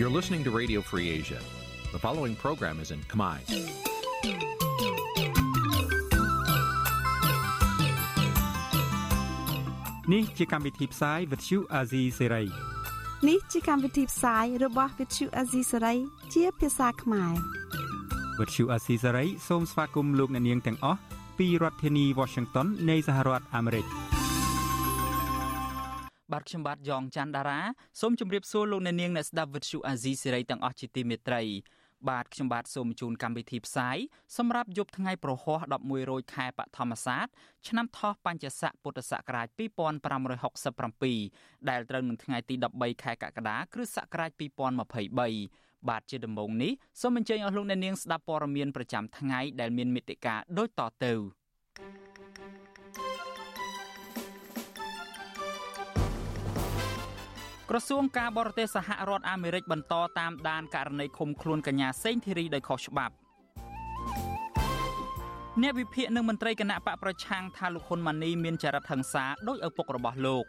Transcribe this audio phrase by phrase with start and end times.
[0.00, 1.38] You're listening to Radio Free Asia.
[1.92, 3.36] The following program is in Khmer.
[10.12, 12.46] នេះជាកម្មវិធីផ្សាយ Vuthu Azizi Serai
[13.28, 15.98] នេះជាកម្មវិធីផ្សាយរបស់ Vuthu Azizi Serai
[16.34, 17.34] ជាភាសាខ្មែរ
[18.38, 21.00] Vuthu Azizi Serai សូមស្វាគមន៍លោកអ្នកនាងទាំងអស់
[21.38, 23.86] ពីរដ្ឋធានី Washington នៃសហរដ្ឋអាមេរិក
[26.32, 27.60] បាទខ្ញុំបាទយ៉ងច័ន្ទដារា
[28.00, 31.42] សូមជម្រាបសួរលោកអ្នកនាងអ្នកស្ដាប់ Vuthu Azizi Serai ទាំងអស់ជាទីមេត្រី
[32.08, 33.96] បាទខ្ញុំបាទសូមជូនកម្មវិធីផ្សាយ
[34.36, 37.26] សម្រាប់យប់ថ្ងៃប្រហោះ11រោចខែបឋមសាទ
[37.68, 44.30] ឆ្នាំថោះបញ្ញស័កពុទ្ធសករាជ2567ដែលត្រូវនឹងថ្ងៃទី13ខែកក្កដាគ្រិស្តសករាជ
[45.10, 51.12] 2023បាទជាដំបូងនេះសូមអញ្ជើញអស់លោកអ្នកនាងស្ដាប់ព័ត៌មានប្រចាំថ្ងៃដែលមានមេត្តាដូចតទៅ
[57.72, 63.14] ក្រសួងការបរទេសសហរដ្ឋអាមេរិកបន្តតាមដានករណីឃុំខ្លួនកញ្ញាសេងធីរីដោយខុសច្បាប់
[65.62, 70.44] អ្នកវិភាគនិងមន្ត្រីគណៈបកប្រឆាំងថាលោកហ៊ុនម៉ាណីមានចរិតហិង្សាដោយឪពុករបស់លោក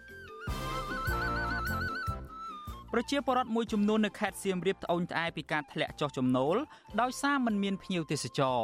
[2.91, 6.55] ប្រជាពលរដ្ឋមួយចំនួននៅខេត្តសៀមរាបត្អូញត្អែពីការធ្លាក់ចុះចំណូល
[7.01, 8.59] ដោយសារមិនមានភ្ញៀវទេសចរ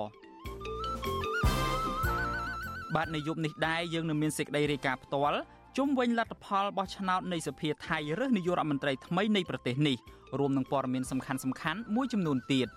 [2.95, 5.41] បាទនៅយប់នេះដែរយើងនឹងមានសេចក្តីរាយការណ៍ផ្ទាល់
[5.77, 9.97] ជុំវិញលទ្ធផលបោះឆ្នោតនៃសភាថៃរើសនាយករដ្ឋមន្ត្រីថ្មីនៃប្រទេសនេះ
[10.39, 12.67] រួមនឹងព័ត៌មានសំខាន់សំខាន់មួយចំនួនទៀត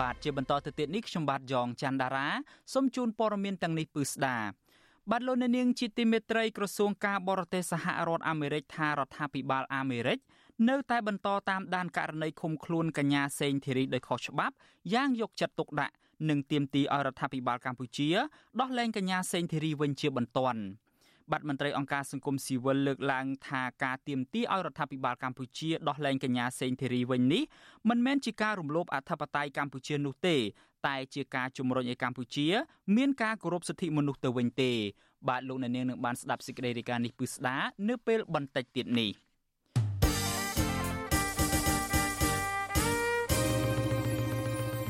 [0.00, 2.28] បាទជាបន្តទៅទៀតនេះខ្ញុំបាទយ៉ងច័ន្ទដារា
[2.72, 4.38] សូមជូនព័ត៌មានទាំងនេះពឺស្ដា
[5.10, 10.18] បាទលោកនាងជាទីមេត្រីក្រសួងការបរទេសសហរដ្ឋអាមេរិកថារដ្ឋាភិបាលអាមេរិក
[10.68, 14.54] នៅតែបន្តតាមដានករណីឃុំខ្លួនកញ្ញាសេងធីរីដោយខុសច្បាប់
[14.92, 15.94] យ៉ាងយកចិត្តទុកដាក់
[16.28, 18.08] និងទាមទារឲ្យរដ្ឋាភិបាលកម្ពុជា
[18.60, 20.60] ដោះលែងកញ្ញាសេងធីរីវិញជាបន្ទាន់
[21.30, 27.42] បាត់មន្ត្រីអង្គការសង្គមស៊ីវិលលើកឡើងថាការទៀមទីឲ្យរដ្ឋាភិបាលកម្ពុជាដោះលែងកញ្ញាសេងធីរីវិញនេះ
[27.88, 30.36] មិនមែនជាការរំលោភអធិបតេយ្យកម្ពុជានោះទេ
[30.86, 32.46] តែជាការជំរុញឲ្យកម្ពុជា
[32.96, 34.72] មានការគោរពសិទ្ធិមនុស្សទៅវិញទេ
[35.28, 37.56] បាទលោកអ្នកនាងនឹងបានស្ដាប់សេចក្តីរាយការណ៍នេះពឹស្ដា
[37.88, 39.10] នៅពេលបន្តិចទៀតនេះ។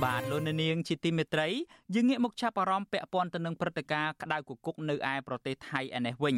[0.05, 1.49] បាទលោកនាងជាទីមេត្រី
[1.95, 6.37] យើងងាកមកចាប់អារម្មណ៍ពាក់ព័ន្ធទៅនឹងព្រឹត្តិការណ៍ក្តៅគគុកនៅឯប្រទេសថៃឯនេះវិញ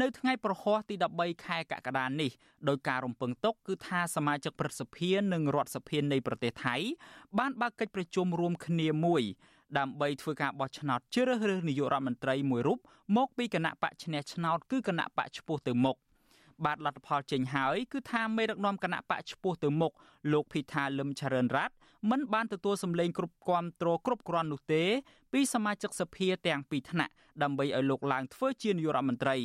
[0.00, 2.30] នៅថ្ងៃប្រហ័សទី13ខែកក្កដានេះ
[2.68, 6.76] ដោយការរំពឹងទុកគឺថាសមាជិកព្រឹទ្ធសភានិងរដ្ឋសភានៃប្រទេសថៃ
[7.38, 9.22] បានបើកកិច្ចប្រជុំរួមគ្នាមួយ
[9.78, 12.78] ដើម្បីធ្វើការបោះឆ្នោតជ្រើសរើសនាយករដ្ឋមន្ត្រីមួយរូប
[13.16, 15.96] មកពីគណៈបកឈ្នះឆ្នោតគឺគណៈបកឈ្មោះទៅមុខ
[16.64, 19.92] បាទលទ្ធផលចេញហើយគឺថាមេដឹកនាំគណៈបកឈ្មោះទៅមុខ
[20.32, 21.74] លោកភីថាលឹមឆរិនរ៉ាត់
[22.10, 24.82] មិនបានទទួលសម្លេងគ្រប់គាំទ្រគ្រប់គ្រាន់នោះទេ
[25.32, 29.36] ពីសមាជិកសភាទាំងពីរថ្នាក់ដើម្បីឲ្យលោកឡើងធ្វើជានាយករដ្ឋមន្ត្រី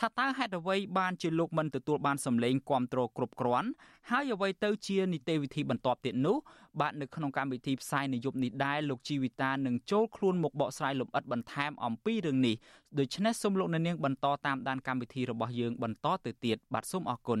[0.00, 3.68] ថាតើហេតុអ្វីបានជាលោកមិនទទួលបានសម្លេងគាំទ្រគ្រប់គ្រាន់
[4.10, 6.36] ហើយអ្វីទៅជានីតិវិធីបន្ទាប់ទៀតនោះ
[6.80, 12.54] បាទនៅក្នុងកម្មវិធីផ្សាយនាយប់នេះដែរលោកជីវិតានឹងចូលខ្លួនមកបកស្រាយលម្អិតបន្ថែមអំពីរឿងនេះ
[12.98, 17.40] ដូច្នេះសូមលោកអ្នកនាងបន្តតាមដានកម្មវិធីរបស់យើងបន្តទៅទៀតបាទសូមអរគុណ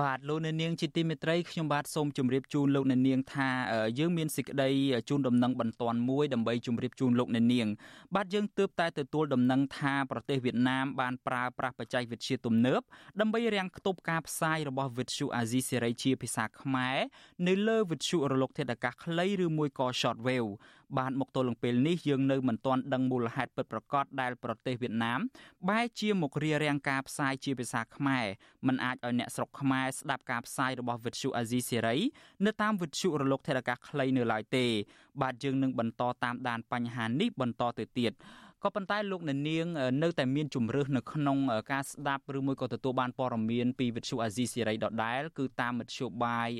[0.00, 3.48] បាទលោកអ្នកនាងជាទីមេត្រីខ្ញុំបាទសូមជម្រាបជូនលោកអ្នកនាងថា
[3.98, 4.70] យើងមានសេចក្តី
[5.08, 7.66] ជូនដំណឹងបន្ទាន់មួយដើម្បីជម្រាបជូនលោកអ្នកនាង
[8.14, 12.80] បាទយើងទើបតែទទួលដំណឹងថាប្រទេសវៀតណាមបានប្រើប្រាស់បច្ចេកវិទ្យាទំនើប
[13.20, 16.98] ដើម្បីរាំងខ្ទប់ការផ្សាយរបស់វិទ្យុអាស៊ីសេរីជាភាសាខ្មែរ
[17.48, 20.50] នៅលើវិទ្យុរលកធាតុអាកាសខ្លីឬមួយក៏ shortwave
[20.98, 25.20] បានមកទល់នឹងពេលនេះយើងនៅមិនទាន់ដឹងមូលហេតុពិតប្រាកដដែលប្រទេសវៀតណាម
[25.68, 28.24] បែរជាមករារាំងការផ្សាយជាភាសាខ្មែរ
[28.66, 31.96] មិនអាចឲ្យអ្នកស្រុកខ្មែរស្ដាប់ការផ្សាយរបស់វិទ្យុអាស៊ីសេរី
[32.46, 34.66] នៅតាមវិទ្យុរលកថេរកាសខ្លីនៅឡើយទេ
[35.22, 38.12] បាទយើងនឹងបន្តតាមដានបញ្ហានេះបន្តទៅទៀត
[38.64, 39.66] ក៏ប៉ុន្តែលោកអ្នកនាង
[40.02, 41.38] នៅតែមានជំរឿសនៅក្នុង
[41.72, 46.50] ការស្ដាប់ឬមួយក៏ទទួលបានព័ត៌មានពីវិទ្យុអាស៊ីសេរីដដែល គឺតាមវិទ្យុបាយ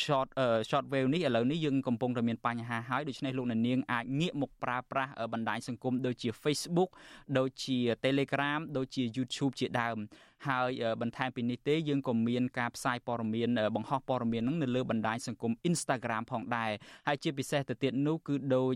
[0.00, 0.28] short
[0.68, 6.90] short wave នេះឥឡូវនេះយើងកំពុងតែមានបញ្ហាហើយដូច្នេះលោកអ្នកនាងអាចងាកមកប្រើប្រាស់បណ្ដាញសង្គមដូចជា Facebook
[7.38, 9.98] ដូចជា Telegram ដូចជា YouTube ជាដើម
[10.48, 10.70] ហើយ
[11.00, 16.70] បន្ថែមពីនេះទេយើងក៏មានការផ្សាយព័ត៌មានបង្ហោះព័ត៌មាននឹងនៅលើបណ្ដាញសង្គម Instagram ផងដែរ
[17.08, 18.74] ហើយជាពិសេសទៅទៀតនោះគឺដូច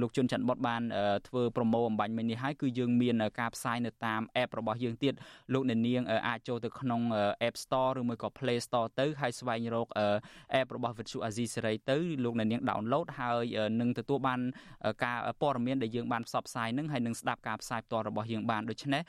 [0.00, 0.82] លោកជុនច័ន្ទបុតបាន
[1.28, 5.14] ធ្វើប្រម៉ូអំបញ្ញមិញនេះហើយគឺយើងមានការផ្សាយនៅតាម app របស់យើងទៀត
[5.52, 7.00] លោកអ្នកនាងអាចចូលទៅក្នុង
[7.48, 9.88] App Store ឬមួយក៏ Play Store ទៅហើយស្វែងរក
[10.60, 13.44] app របស់ Vithu Azizi Serai ទៅលោកអ្នកនាង download ហើយ
[13.80, 14.40] នឹងទទួលបាន
[15.04, 19.02] ការព័ត៌មានដែលយើងបានផ្សព្វផ្សាយនឹងហើយនឹងស្ដាប់ការផ្សាយផ្ទាល់របស់យើងបានដូច្នេះ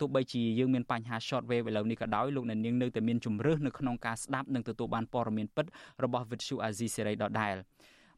[0.00, 5.66] ទោះបីជាយើងមានបញ្ហា short wave ឥឡូវនេះក៏ដោយលោកអ្នកនាងនៅតែមានជំរឿសនៅក្នុងការស្ដាប់និងទទួលបានព័ត៌មានពិត
[6.04, 7.54] របស់ Vithu Azizi Serai ដដែល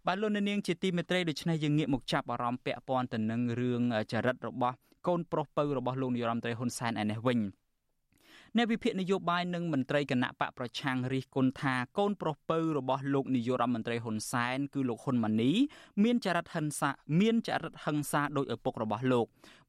[0.07, 3.83] បាទលោកអ្នកនាងជាទីមេត្រីដូច្នេះយើងងាកមកចាប់អារម្មណ៍ពាក់ព័ន្ធទៅនឹងរឿង
[4.13, 4.77] ចរិតរបស់
[5.07, 7.39] កូនប្រុសពៅរបស់លោកនាយរដ្ឋមន្ត្រីហ៊ុនសែនឯនេះវិញ
[8.57, 15.53] អ្នកវិភាគនយោបាយនិងមន្ត្រីគណៈបកប្រឆាំងរិះគន់ថាកូនប្រុសពៅរបស់លោកនាយករដ្ឋមន្ត្រីហ៊ុនសែនគឺលោកហ៊ុនម៉ាណី
[16.05, 16.91] មានចរិតហិង្សា
[17.21, 19.27] មានចរិតហិង្សាដោយឪពុករបស់លោក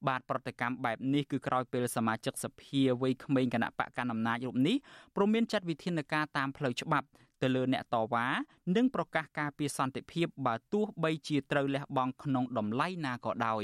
[0.07, 4.75] បាទប្រតិកម្មបែបនេះគឺក្រោយពេលសមាជិកសភាវ័យក្មេងគណៈបកកណ្ដាលអំណាចរូបនេះ
[5.15, 7.07] ព្រមមានចាត់វិធានការតាមផ្លូវច្បាប់
[7.41, 8.27] ទៅលើអ្នកតវ៉ា
[8.75, 13.63] និងប្រកាសការពីសន្តិភាពបើទោះបីជាត្រូវលះបង់ក្នុងតម្លៃណាក៏ដោយ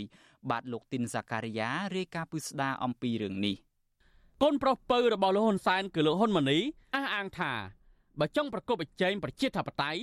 [0.49, 3.57] បាទលោកទីនសាការីយ៉ារាយការណ៍ពិស្ដារអំពីរឿងនេះ
[4.43, 6.59] កូនប្រុសពៅរបស់លោកហ៊ុនសែនគឺលោកហ៊ុនម៉ាណី
[6.95, 7.51] អះអាងថា
[8.19, 9.99] បើចង់ប្រកបប្រជែងប្រជាធិបតេយ្យ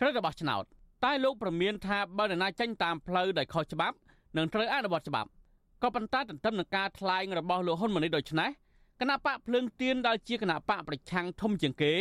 [0.00, 0.64] ត្រូវរបស់ឆ្នោត
[1.04, 3.96] តែលោកប្រមានថាបើនរណាចេញតាមផ្លូវដោយខុសច្បាប់
[4.36, 5.28] នឹងត្រូវអនុវត្តច្បាប់
[5.82, 8.50] ក៏ប៉ុន្តែទន្ទឹមនឹងការថ្លែងរបស់លោកហ៊ុនម៉ាណីដូច្នេះ
[9.00, 11.92] គណៈបកភ្លើងទៀនដែលជាគណៈបកប្រឆាំងធំជាងគេ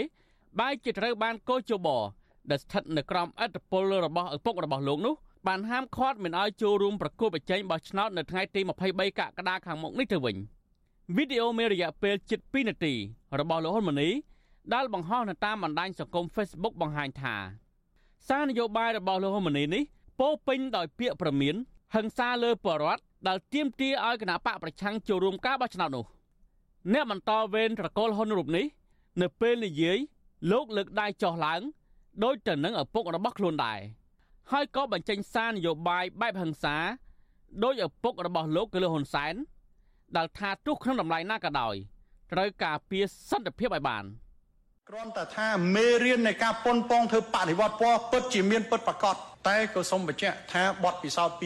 [0.59, 1.87] បែរជាត្រូវបានកោជប
[2.49, 5.15] ដែលស្ថិតនៅក្រោមអធិបុលរបស់ឪពុករបស់លោកនោះ
[5.47, 10.37] បានហាមឃាត់មិនឲ្យចូលរួមប្រគល់ប្រជែងបោះឆ្នោតនៅថ្ងៃទី23កក្កដាខាងមុខនេះទៅវិញ
[11.15, 12.93] វីដេអូមានរយៈពេលជិត2នាទី
[13.39, 14.09] របស់លោកហ៊ុនម៉ាណី
[14.73, 17.35] ដែលបង្ហោះនៅតាមបណ្ដាញសង្គម Facebook បង្ហាញថា
[18.27, 19.83] សារនយោបាយរបស់លោកហ៊ុនម៉ាណីនេះ
[20.19, 21.55] ពោពេញដោយពាក្យប្រមាន
[21.95, 26.05] ហិង្សាលើបរដ្ឋដែលទាមទារឲ្យគណៈបកប្រឆាំងចូលរួមការបោះឆ្នោតនោះ
[26.93, 28.65] អ្នកបន្តវេនត្រកូលហ៊ុនរូបនេះ
[29.21, 29.97] នៅពេលនិយាយ
[30.51, 31.61] លោកលើកដៃចុះឡើង
[32.23, 33.79] ដោយទៅនឹងឪពុករបស់ខ្លួនដែរ
[34.51, 36.75] ហើយក៏បញ្ចេញសារនយោបាយបែបហិង្សា
[37.63, 39.35] ដោយឪពុករបស់លោកគឺលោកហ៊ុនសែន
[40.17, 41.75] ដែលថាទោះក្នុងតម្លៃណាក៏ដោយ
[42.33, 44.03] ត្រូវការពារសន្តិភាពឲ្យបាន
[44.89, 49.15] គ្រាន់តែថាមេរៀននៃការប៉ុនប៉ងធ្វើបដិវត្តពណ៌ពិតជាមានពិតប្រកប
[49.47, 51.41] តែក៏សូមបញ្ជាក់ថាបទពិសោធន៍2013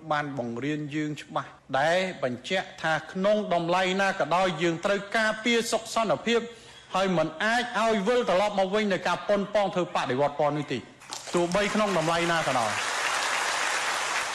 [0.00, 6.40] 2014បានបង្រៀនយើងច្បាស់ដែលបញ្ជាក់ថាក្នុងតម្លៃណាក៏ដោយយើងត្រូវការពារសុខសន្តិភាព
[6.94, 10.78] ហើយមិនអាចឲ្យវិលត្រឡប់មកវិញនៃការប៉ុនប៉ងធ្វើបដិវត្តពណ៌នេះទេ
[11.34, 12.72] ទោះបីក្នុងតម្លៃណាក៏ដោយ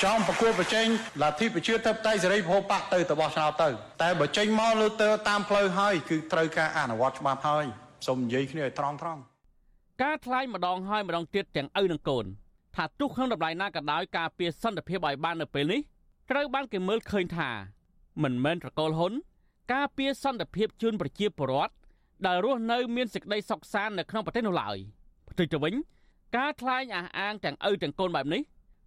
[0.03, 0.88] ចង់ប្រគល់ប្រជែង
[1.21, 3.69] លទ្ធិប្រជាធិបតេយ្យសេរីពហុបកទៅទៅបោះឆ្នោតទៅ
[4.01, 7.65] តែបើចេញមកលើទៅតាមផ្លូវហើយគឺត្រូវការអនុវត្តច្បាប់ហើយ
[8.07, 9.21] សូមនិយាយគ្នាឲ្យត្រង់ត្រង់
[10.03, 12.25] ការថ្លែងម្ដងហើយម្ដងទៀតទាំងឪនិងកូន
[12.75, 15.81] ថាទោះក្នុងតម្លៃណាក៏ដោយការពារសន្តិភាពឲ្យបាននៅពេលនេះ
[16.31, 17.49] ត្រូវបានគេមើលឃើញថា
[18.23, 19.13] មិនមែនត្រកូលហ៊ុន
[19.73, 21.73] ការពារសន្តិភាពជូនប្រជាពលរដ្ឋ
[22.27, 24.77] ដែលរស់នៅមានសេចក្តីសុខសាន្តនៅក្នុងប្រទេសនោះឡើយ
[25.29, 25.73] ផ្ទុយទៅវិញ
[26.38, 28.41] ការថ្លែងអះអាងទាំងឪទាំងកូនបែបនេះ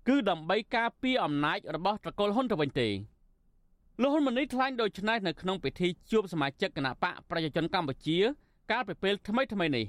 [0.08, 2.88] គឺដើម្បីការពារអំណាចរបស់ត្រកូលហ៊ុនទៅវិញទេ
[4.00, 8.19] លោកហ៊ុនម៉ាណីថ្លែងដូចនេះនៅក្នុងពិធីជួបសមាជិកគណៈបកប្រជាជនកម្ពុជា
[8.70, 9.86] កាលពីពេលថ្មីថ្មីនេះ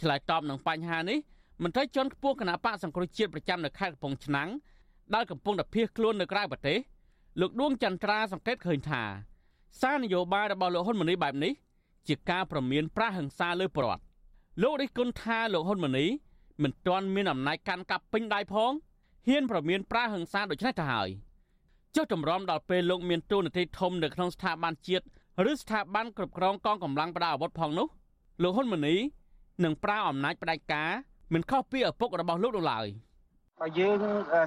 [0.00, 1.18] ឆ្លើយតបនឹងបញ្ហានេះ
[1.62, 4.48] មន្ត្រីជាន់ខ្ពស់គណៈបកសង្គ្រោះជាតិប្រចាំនៅខេត្តកំពង់ឆ្នាំង
[5.14, 6.78] ដែលកំពុងតែភៀសខ្លួននៅក្រៅប្រទេស
[7.40, 9.02] លោកដួងចន្ទ្រាសង្កេតឃើញថា
[9.80, 11.52] សារនយោបាយរបស់លោកហ៊ុនម៉ាណីបែបនេះ
[12.08, 14.04] ជាការប្រមានប្រាហិង្សាលើប្រវត្តិ
[14.62, 16.06] លោករិះគន់ថាលោកហ៊ុនម៉ាណី
[16.62, 18.72] មិនទាន់មានអំណាចកាន់កាប់ពេញដៃផង
[19.28, 21.08] ហ៊ានប្រមានប្រាហិង្សាដូចនេះទៅហើយ
[21.96, 25.04] ចុះតម្រាំដល់ពេលលោកមានទូនាទីធំនៅក្នុងស្ថាប័នជាតិ
[25.50, 27.88] ឬស្ថាប័នគ្រប់គ្រងកងកម្លាំងប្រដាប់អាវុធផងនោះ
[28.42, 28.96] លោកហ៊ុនម៉ាណី
[29.64, 30.90] នឹងប្រើអំណាចផ្ដាច់ការ
[31.32, 32.86] មិនខុសពីឪពុករបស់លោកនោះឡើយ។
[33.62, 33.96] បើយើង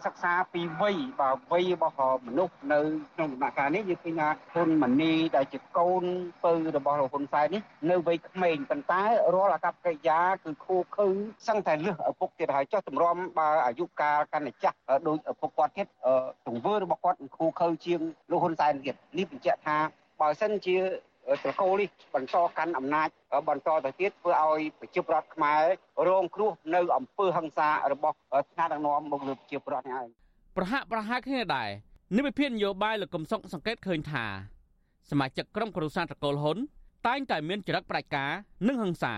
[0.06, 2.80] សិក្សាពីវ័យបើវ័យរបស់មនុស្សនៅ
[3.14, 6.04] ក្នុងដំណាក់កាលនេះយើងឃើញថាហ៊ុនម៉ាណីដែលជាកូន
[6.44, 9.04] ពៅរបស់ហ៊ុនសែននេះនៅវ័យក្មេងប៉ុន្តែ
[9.34, 11.08] រាល់អាកប្បកិរិយាគឺខូខើ
[11.48, 14.78] សឹងតែលឹះឪពុកទៀតហើយចុះតម្រាំបើអាយុកាលកាន់តែចាស់
[15.08, 15.88] ដោយឪពុកគាត់ទៀត
[16.48, 18.00] ទង្វើរបស់គាត់ខូខើជាង
[18.32, 19.78] លោកហ៊ុនសែនទៀតនេះបញ្ជាក់ថា
[20.22, 20.76] បើសិនជា
[21.44, 23.10] ត្រកូលនេះបន្តកាន់អំណាច
[23.50, 25.62] បន្តទៅទៀតធ្វើឲ្យប្រជាប្រដ្ឋខ្មែរ
[26.08, 28.16] រងគ្រោះនៅអំពើហិង្សារបស់
[28.52, 30.08] ថ្នាក់ដឹកនាំមកលើប្រជាប្រដ្ឋនេះឯង
[30.58, 31.70] ប្រហាក់ប្រហែលគ្នាដែរ
[32.18, 34.26] និវិភាននយោបាយលោកកំសុកសង្កេតឃើញថា
[35.10, 36.58] សមាជិកក្រុមគ្រួសារត្រកូលហ៊ុន
[37.08, 38.26] តែងតែមានចរិតប្រាជ្ញា
[38.68, 39.14] និងហិង្សា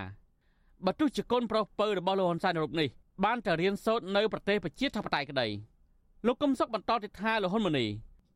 [0.86, 2.90] បើទោះជាកូនប្រុសពៅរបស់លោកហ៊ុនសែនរូបនេះ
[3.26, 5.48] បានតែរៀនសូត្រនៅប្រទេសប្រជាធិបតេយ្យក្តី
[6.28, 7.86] លោកកឹមសុខបន្តទៀតថាលោកហ៊ុនម៉ាណី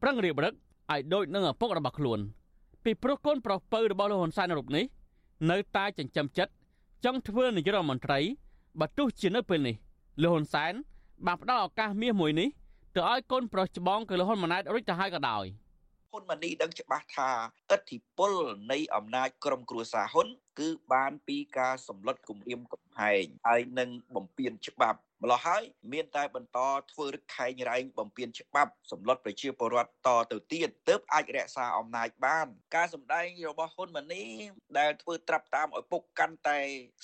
[0.02, 0.54] ប្រឹងរៀបរឹក
[0.92, 2.20] ឲ្យដូចនឹងឪពុករបស់ខ្លួន
[2.84, 4.86] ពីព្រោះកូនប្រុសពៅរបស់លោកហ៊ុនសែនរូបនេះ
[5.52, 6.52] នៅតែចិញ្ចឹមចិត្ត
[7.06, 8.20] ចង់ធ្វើនាយករដ្ឋមន្ត្រី
[8.80, 9.76] បើទោះជានៅពេលនេះ
[10.22, 10.74] លោកហ៊ុនសែន
[11.26, 12.50] បានផ្ដល់ឱកាសមាសមួយនេះ
[12.96, 15.46] ទៅឲ្យកូនប្រុសច្បងគឺលោកហ៊ុនម៉ាណែតរួចទៅហើយក៏ដោយ
[16.12, 17.30] ហ៊ុនម៉ាណីដឹងច្បាស់ថា
[17.76, 18.34] ឥទ្ធិពល
[18.72, 20.28] នៃអំណាចក្រុមគ្រួសារហ៊ុន
[20.60, 26.60] គឺបានពីការសម្លុតគម្រាមកំហែងហើយនឹងបំពេញច្បាប់ ម្ល៉េះហើយមានតែបន្ត
[26.92, 34.24] ធ្វើរឹកខែងរែងបំពេញច្បាប់សម្លុតប្រជាពលរដ្ឋតទៅទៀតទើបអាចរក្សាអំណាចបាន ការសម្ដែងរបស់ហ៊ុនម៉ាណី
[34.80, 36.60] ដែលធ្វើត្រាប់តាមឲ្យពុកកាន់តែ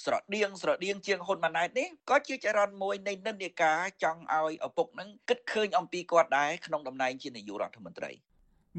[0.05, 8.12] ស្រដៀងស្រដៀងជាងហ៊ុនម៉ាណែតនេះក៏ជាចរន្តមួយនៃនិន្នាការចង់ឲ្យឪពុកនឹងគិតឃើញអំពីគាត់ដែរក្នុងតំណែងជានាយករដ្ឋមន្ត្រី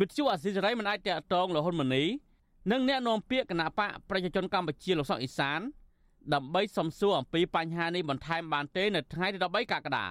[0.01, 2.05] វិទ្យុអាស៊ីសេរីមិនអាចតកតងលហ៊ុនម៉ាណី
[2.73, 5.61] និងអ្នកនាំពាក្យគណៈបកប្រជាជនកម្ពុជាលោកសុកអេសាន
[6.35, 10.07] ដើម្បីសំសួរអំពីបញ្ហានេះបន្ថែមបានទេនៅថ្ងៃទី13កក្កដា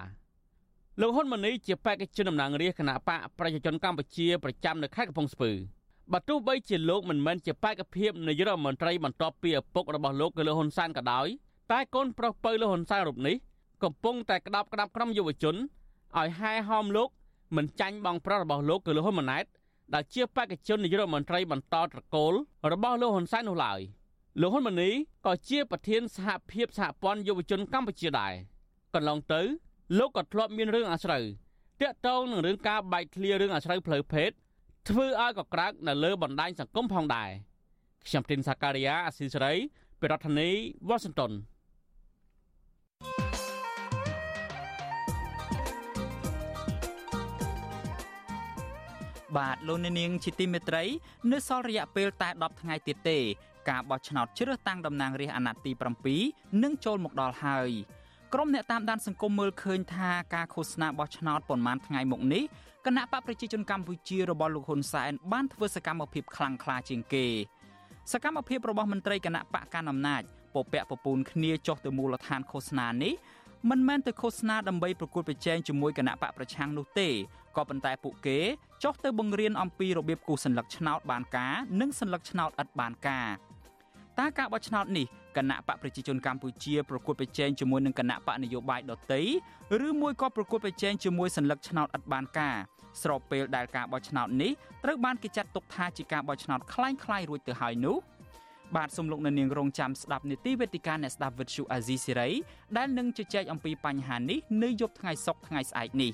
[1.02, 5.52] លោកហ៊ុនម៉ាណីជាបេក្ខជនតំណាងរាស្ត្រគណៈបកប្រជាជនកម្ពុជាប្រចាំនៅខេត្តកំពង់ស្ពឺ
[6.12, 11.28] បើទោះបីជាលោកមិនមែនជាបេក្ខភាពនាយករដ្ឋមន្ត្រីបន្ទាប់ពីឪពុករបស់លោកគឺលោកហ៊ុនសែនក៏ដោយ
[11.72, 13.36] តែកូនប្រុសពៅលោកហ៊ុនសែនរូបនេះ
[13.84, 17.10] កំពុងតែក្តាប់ក្តាប់ក្រុមយុវជនឲ្យហែហោមលោក
[17.56, 19.46] មិនចាញ់បងប្រុសរបស់លោកគឺលោកហ៊ុនម៉ាណែត
[19.94, 22.34] ដែលជាបេក្ខជននាយករដ្ឋមន្ត្រីបន្តត្រកូល
[22.72, 23.80] របស់លោកហ៊ុនសែននោះឡើយ
[24.42, 24.92] លោកហ៊ុនម៉ាណី
[25.26, 28.34] ក៏ជាប្រធានសហភាពសហព័ន្ធយុវជនកម្ពុជាដែរ
[28.94, 29.42] កន្លងទៅ
[29.98, 31.24] លោកក៏ធ្លាប់មានរឿងអាស្រូវ
[31.82, 34.32] តាក់ទងនឹងរឿងការបែកធ្លារឿងអាស្រូវផ្លូវភេទ
[34.90, 37.30] ធ្វើឲ្យកក្រើកនៅលើបណ្ដាញសង្គមផងដែរ
[38.08, 39.54] ខ្ញុំទីនសាការីយ៉ាអស៊ីសេរី
[40.00, 40.50] ពីរដ្ឋធានី
[40.90, 41.32] Washington
[49.38, 50.84] បាទលោកអ្នកនាងជាទីមេត្រី
[51.32, 53.20] នៅសល់រយៈពេលតែ10ថ្ងៃទៀតទេ
[53.69, 55.73] ការបោះឆ្នោតជ្រើសតាំងតំណាងរាស្ត្រអាណត្តិទី
[56.17, 57.71] 7នឹងចូលមកដល់ហើយ
[58.35, 62.45] ក្រុមអ្នកតាមដានសង្គមមើលឃើញថាការឃោសនាបោះឆ្នោតប៉ុន្មានថ្ងៃមុខនេះ
[62.87, 67.27] គណៈបកប្រជាជនកម្ពុជារបស់លោកហ៊ុនសែនបានធ្វើសកម្មភាពខ្លាំងក្លាជាងគេ
[68.13, 70.23] សកម្មភាពរបស់មន្ត្រីគណៈបកកណ្ដាលអំណាច
[70.55, 73.15] ពពាក់ពពូនគ្នាចុះទៅមូលដ្ឋានឃោសនានេះ
[73.71, 77.09] មិនមែនទៅឃោសនាដើម្បីប្រកួតប្រជែងជាមួយគណៈបកប្រឆាំងនោះទេ
[77.57, 78.39] ក៏ប៉ុន្តែពួកគេ
[78.83, 83.29] ចុះទៅបង្រៀនអំពីរបៀបគូសសัญลักษณ์ឆ្នោតបានការនិងសัญลักษณ์ឆ្នោតឥតបានការ
[84.19, 89.21] តើការបោះឆ្នោតនេះគណៈបកប្រជាជនកម្ពុជាប្រកួតប្រជែងជាមួយនឹងគណៈបកនយោបាយដទៃ
[89.87, 92.57] ឬមួយក៏ប្រកួតប្រជែងជាមួយសัญลักษณ์ឆ្នោតឥតបានការ
[93.03, 94.53] ស្របពេលដែលការបោះឆ្នោតនេះ
[94.85, 97.97] ត្រូវបានគេចាត់ទុកថាជាការបោះឆ្នោតคล้ายៗរួចទៅហើយនោះ
[98.77, 102.31] បាទសូមលោកនៅនាងរងចាំស្ដាប់នីតិវេទិកាអ្នកស្ដាប់វិទ្យុអាស៊ីសេរី
[102.77, 106.13] ដែលនឹងជជែកអំពីបញ្ហានេះនៅយប់ថ្ងៃសុក្រថ្ងៃស្អែកនេះ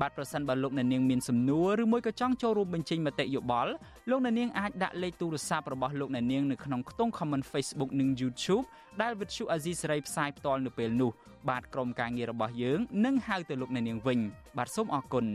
[0.00, 3.72] បាទប្រសិនបើលោកអ្នកនាងមានសំណួរឬមួយក៏ចង់ចូលរួមបញ្ចេញមតិយោបល់
[4.10, 8.64] លោកអ្នកនាងអាចដាក់លេខទូរស័ព្ទរបស់លោកអ្នកនាងនៅក្នុងខ្ទង់ comment Facebook និង YouTube
[9.02, 11.10] ដែលវិទ្យុអាស៊ីសេរីផ្សាយផ្ទាល់នៅពេលនោះ
[11.48, 14.18] បាទក្រុមការងាររបស់យើងនឹងហៅទៅលោកអ្នកនាងវិញ
[14.58, 15.26] បាទសូមអរគុណ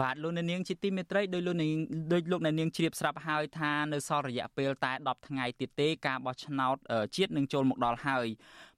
[0.00, 1.70] បាទលោកអ្នកនាងជាទីមេត្រីដោយលោកនាង
[2.12, 6.76] ដោយលោកអ្នកនាងជ្រាបស្រាប់ហើយថានៅសល់រយៈពេលតែ10ថ្ងៃទៀតទេការបោះឆ្នោត
[7.16, 8.26] ជាតិនឹងចូលមកដល់ហើយ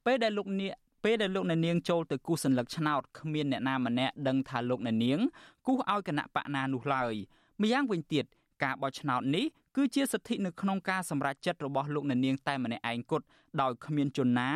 [0.06, 0.72] ពេលដែលលោកនាង
[1.04, 5.18] ពេលដែលលោកអ្នកនាងចូលទៅគូសសញ្ញកឆ្នោតគ្មានអ្នកណាម្នាក់ដឹងថាលោកអ្នកនាង
[5.66, 7.14] គូសឲ្យគណៈបកណានោះឡើយ
[7.62, 8.24] ម្យ៉ាងវិញទៀត
[8.62, 9.44] ការបោះឆ្នោតនេះ
[9.76, 13.24] គឺជាសិទ្ធិនៅក្នុងការសម្រេចចិត្តរបស់លោកអ្នកនាងតែម្នាក់ឯងគត់
[13.62, 14.50] ដោយគ្មានជនណា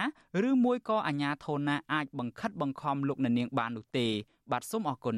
[0.49, 4.07] ឬមួយក៏អាជ្ញាធរណាអាចបង្ខិតបង្ខំលោកអ្នកនាងបាននោះទេ
[4.53, 5.17] បាទសូមអរគុណ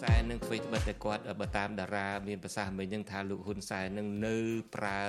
[0.00, 4.36] សែននឹងធ្វើត្បិតតែគាត់បើតាមតារាមានប្រសាសន៍មិញហ្នឹងថាលោកហ៊ុនសែននឹងនៅ
[4.74, 5.00] ប្រើ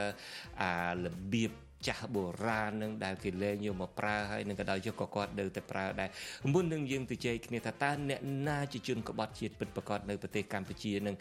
[0.62, 0.74] អា
[1.04, 1.52] របៀប
[1.86, 6.10] ចាស់បុរាណនឹងដែលគេលែងយកមកប្រើហើយនឹងក៏ដោយយកក៏គាត់នៅតែប្រើដែរ
[6.54, 11.16] មុននឹងយើងទៅជែកគ្នាថាតើអ្នកណាជាជនក្បត់ជាតិពិតប្រាកដនៅប្រទេសកម្ពុជានឹង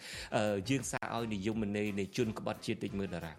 [0.70, 3.32] យើងសារឲ្យនិយមន័យនៃជនក្បត់ជាតិដូចមើលតារា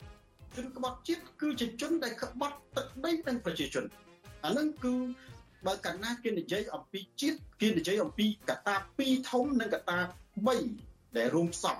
[0.58, 3.86] ជនក្បត់ជាតិគឺជាជនដែលក្បត់ទឹកដីនិងប្រជាជន
[4.46, 4.96] អានឹងគឺ
[5.66, 10.00] បើកណ្ណាគេនិយាយអំពីជាតិគេនិយាយអំពីកតា2ធំនិងកតា
[10.58, 11.78] 3ដែលរួមផ្សំ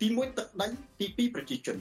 [0.00, 0.66] ទី1ទឹកដី
[0.98, 1.76] ទី2ប្រជាជន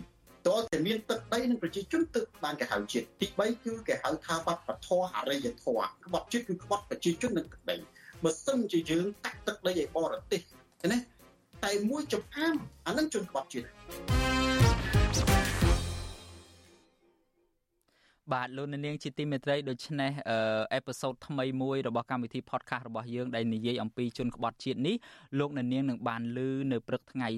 [0.48, 7.75] តើតែមានទឹកដីនិងប្រជាជនទើបបានគេហៅជាតិទី3គឺគេហៅថាវប្បធម៌អរិយធម៌ក្បត់ជាតិគឺក្បត់ប្រជាជននិងទឹកដី
[8.24, 10.41] បើសិនជាយើងកាត់ទឹកដីឲ្យបរទេស
[10.91, 10.98] ណា
[11.65, 12.55] តែមួយចំអាម
[12.88, 14.50] អានឹងជនក្បត់ជាតិ
[18.33, 20.11] បាទលោកនាងជាទីមេត្រីដូច្នេះ
[20.73, 24.95] អេពីសូតថ្មីមួយរបស់កម្មវិធី podcast របស់យើងដែលនិយាយអំពីជនក្បត់ជាតិនេះ
[25.39, 26.39] លោកនាងនឹងបានឮ
[26.71, 27.29] នៅព្រឹកថ្ងៃ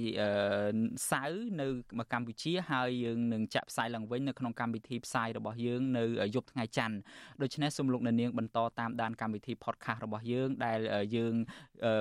[1.11, 1.67] សៅរ៍នៅ
[2.13, 6.03] កម្ពុជាហើយយើងនឹងចាក់ផ្សាយឡើងវិញនៅក្នុងកម្មវិធីផ្សាយរបស់យើងនៅ
[6.35, 6.95] យប់ថ្ងៃច័ន្ទ
[7.41, 10.79] ដូច្នេះសូមលោកនាងបន្តតាមដានកម្មវិធី podcast របស់យើងដែល
[11.15, 11.33] យើង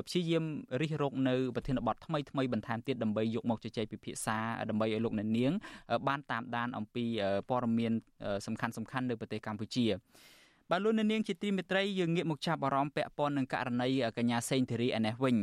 [0.07, 0.45] ព្យាយាម
[0.81, 4.39] រិះរកនៅប្រធានបទថ្មីថ្មីបន្ថែមទៀតដើម្បីយកមកជជែកពិភាក្សា
[4.71, 5.53] ដើម្បីឲ្យលោកនាង
[6.09, 7.05] បានតាមដានអំពី
[7.51, 7.93] ព័ត៌មាន
[8.47, 9.87] សំខាន់សំខាន់នៅប្រទេសកម្ពុជា
[10.71, 13.89] បាទលោកនាងជាទីមេត្រីយើងងាកមកចាប់អារម្មណ៍ពាក់ព័ន្ធនឹងករណី
[14.19, 15.37] កញ្ញាសេងធីរីឯនេះវិញ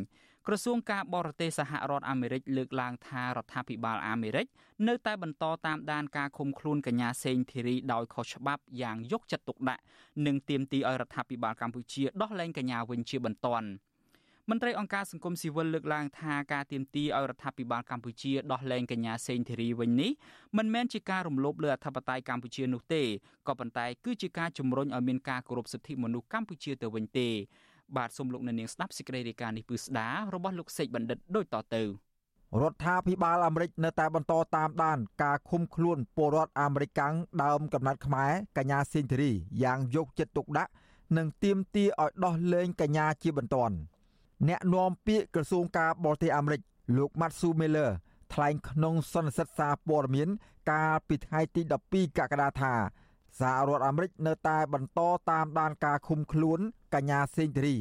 [0.48, 4.46] ក្រសួងការបរទេសសហរដ្ឋអាមេរិកលើកឡើងថារដ្ឋាភិបាលអាមេរិក
[4.88, 9.82] នៅតែបន្តតាមដានការឃុំខ្លួនកញ្ញាសេងធីរីដោយខុសច្បាប់យ៉ាងយកចិត្តទុកដាក់
[10.26, 13.68] និងទាមទារឲ្យរដ្ឋាភិបាលកម្ពុជាដោះលែងកញ្ញាវិញជាបន្ទាន់
[14.51, 20.12] មន្ត្រីអង្គការសង្គមស៊ីវិលលើកឡើងថាការទៀមទីឲ្យរដ្ឋាភិបាលកម្ពុជាដោះលែងកញ្ញាសេងធីរីវិញនេះ
[20.58, 23.03] មិនមែនជាការរំលោភលើអធិបតេយ្យកម្ពុជានោះទេ
[23.48, 27.27] ក៏ប៉ុន្តែគឺជាការជំរុញឲ្យមានការគោរពសិទ្ធិមនុស្សកម្ពុជាទៅវិញទេ
[27.98, 31.84] បាទសូមលោកអ្នកនាងស្ដាប់សេចក្តីរាយការណ៍នេះពឺស្ដារបស់លោកសេកបណ្ឌិតដូចតទៅ
[32.62, 39.32] រដ្ឋាភិបាលអាមេរិកនៅតែបន្តតាមដានការឃុំខ្លួនពលរដ្ឋអាមេរិកកាំងដើមកំណត់ខ្មែរកញ្ញាសេងធីរី
[39.63, 40.72] យ៉ាងយកចិត្តទុកដាក់
[41.18, 43.75] និងទាមទារឲ្យដោះលែងកញ្ញាជាបន្ទាន់
[44.48, 46.62] អ្នកនាំពាក្យក្រសួងការបរទេសអាមេរិក
[46.98, 47.91] លោក Matsu Miller
[48.34, 50.29] ថ្លែងក្នុងសន្និសីទសារព័ត៌មាន
[50.72, 52.74] កាលពីថ្ងៃទី12កក្កដាថា
[53.39, 56.60] សហរដ្ឋអាមេរិកនៅតែបន្តតាមដានការឃុំខ្លួន
[56.93, 57.75] កញ្ញាសេងធារី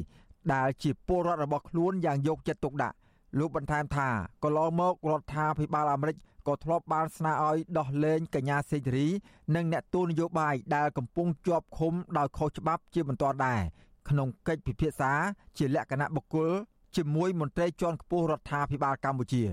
[0.55, 2.97] ដែលជាពលរដ្ឋរបស់ខ្លួនយ៉ាងយកចិត្តទុកដាក់
[3.39, 4.09] លោកបន្ថែមថា
[4.43, 6.17] កន្លងមករដ្ឋាភិបាលអាមេរិក
[6.49, 9.07] ក៏ធ្លាប់បានស្នើឲ្យដោះលែងកញ្ញាសេងធារី
[9.55, 13.61] និងអ្នកទូនយោបាយដែលកំពុងជាប់ឃុំដោយខុសច្បាប់ជាបន្តដែរ
[14.09, 15.13] ក្នុងកិច្ចពិភាក្សា
[15.59, 16.51] ជាលក្ខណៈបុគ្គល
[16.97, 19.45] ជាមួយមន្ត្រីជាន់ខ្ពស់រដ្ឋាភិបាលកម្ពុជា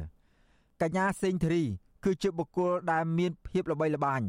[0.81, 1.63] កញ្ញាសេងធារី
[2.03, 4.21] គឺជាបុគ្គលដែលមានភាពល្បីល្បាញ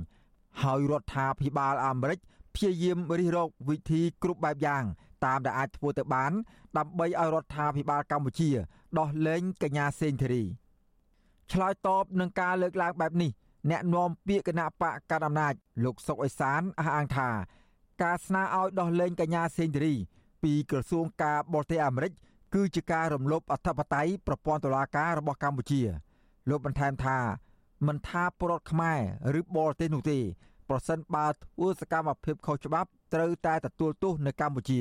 [0.63, 2.19] ហើយរដ្ឋាភិបាលអាមេរិក
[2.55, 4.85] ព្យាយាមរិះរកវិធីគ្រប់បែបយ៉ាង
[5.25, 6.33] តាមដែលអាចធ្វើទៅបាន
[6.77, 8.51] ដើម្បីឲ្យរដ្ឋាភិបាលកម្ពុជា
[8.99, 10.45] ដោះលែងកញ្ញាសេងធារី
[11.53, 13.31] ឆ្លើយតបនឹងការលើកឡើងបែបនេះ
[13.71, 15.55] អ្នកនាំពាក្យគណៈបកកណ្ដាលអំណាច
[15.85, 17.29] លោកសុកអេសានអះអាងថា
[18.03, 19.95] ការស្នើឲ្យដោះលែងកញ្ញាសេងធារី
[20.43, 22.13] ពីក្រសួងការបរទេសអាមេរិក
[22.55, 25.83] គឺជាការរំលោភអធិបតេយ្យប្រព័ន្ធតុលាការរបស់កម្ពុជា
[26.49, 27.19] លោកបន្ថែមថា
[27.87, 30.19] មិនថាពលរដ្ឋខ្មែរឬបរទេសនោះទេ
[30.69, 34.81] ប្រសិនបើធ្វើសកម្មភាពខុសច្បាប់ត្រូវតែទទួលទោសនៅកម្ពុជា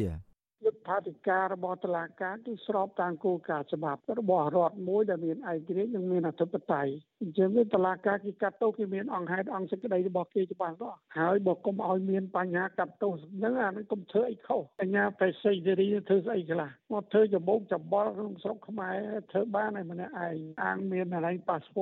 [0.89, 18.97] យុទ្ធធិការរបស់តុលាការគឺស្របតាមគោលការណ៍ច្បាប់របស់រដ្ឋមួយដែលមានឯករាជ្យនិងមានអធិបតេយ្យអញ្ចឹងតុលាការគេកាត់ទោសគេមានអង្គហេតុអង្គសេចក្តីរបស់គេច្បាស់លាស់ហើយបើកុំឲ្យមានបញ្ហាកាត់ទោសហ្នឹងអានឹងកុំធ្វើអីខុសបញ្ញាបេសេសេរីធ្វើស្អីខ្លះមកធ្វើច្បោកច្បល់ក្នុងស្រុកខ្មែរ
[19.31, 21.77] ធ្វើបានហើយម្នាក់ឯងអាងមានអានេះប៉ាសព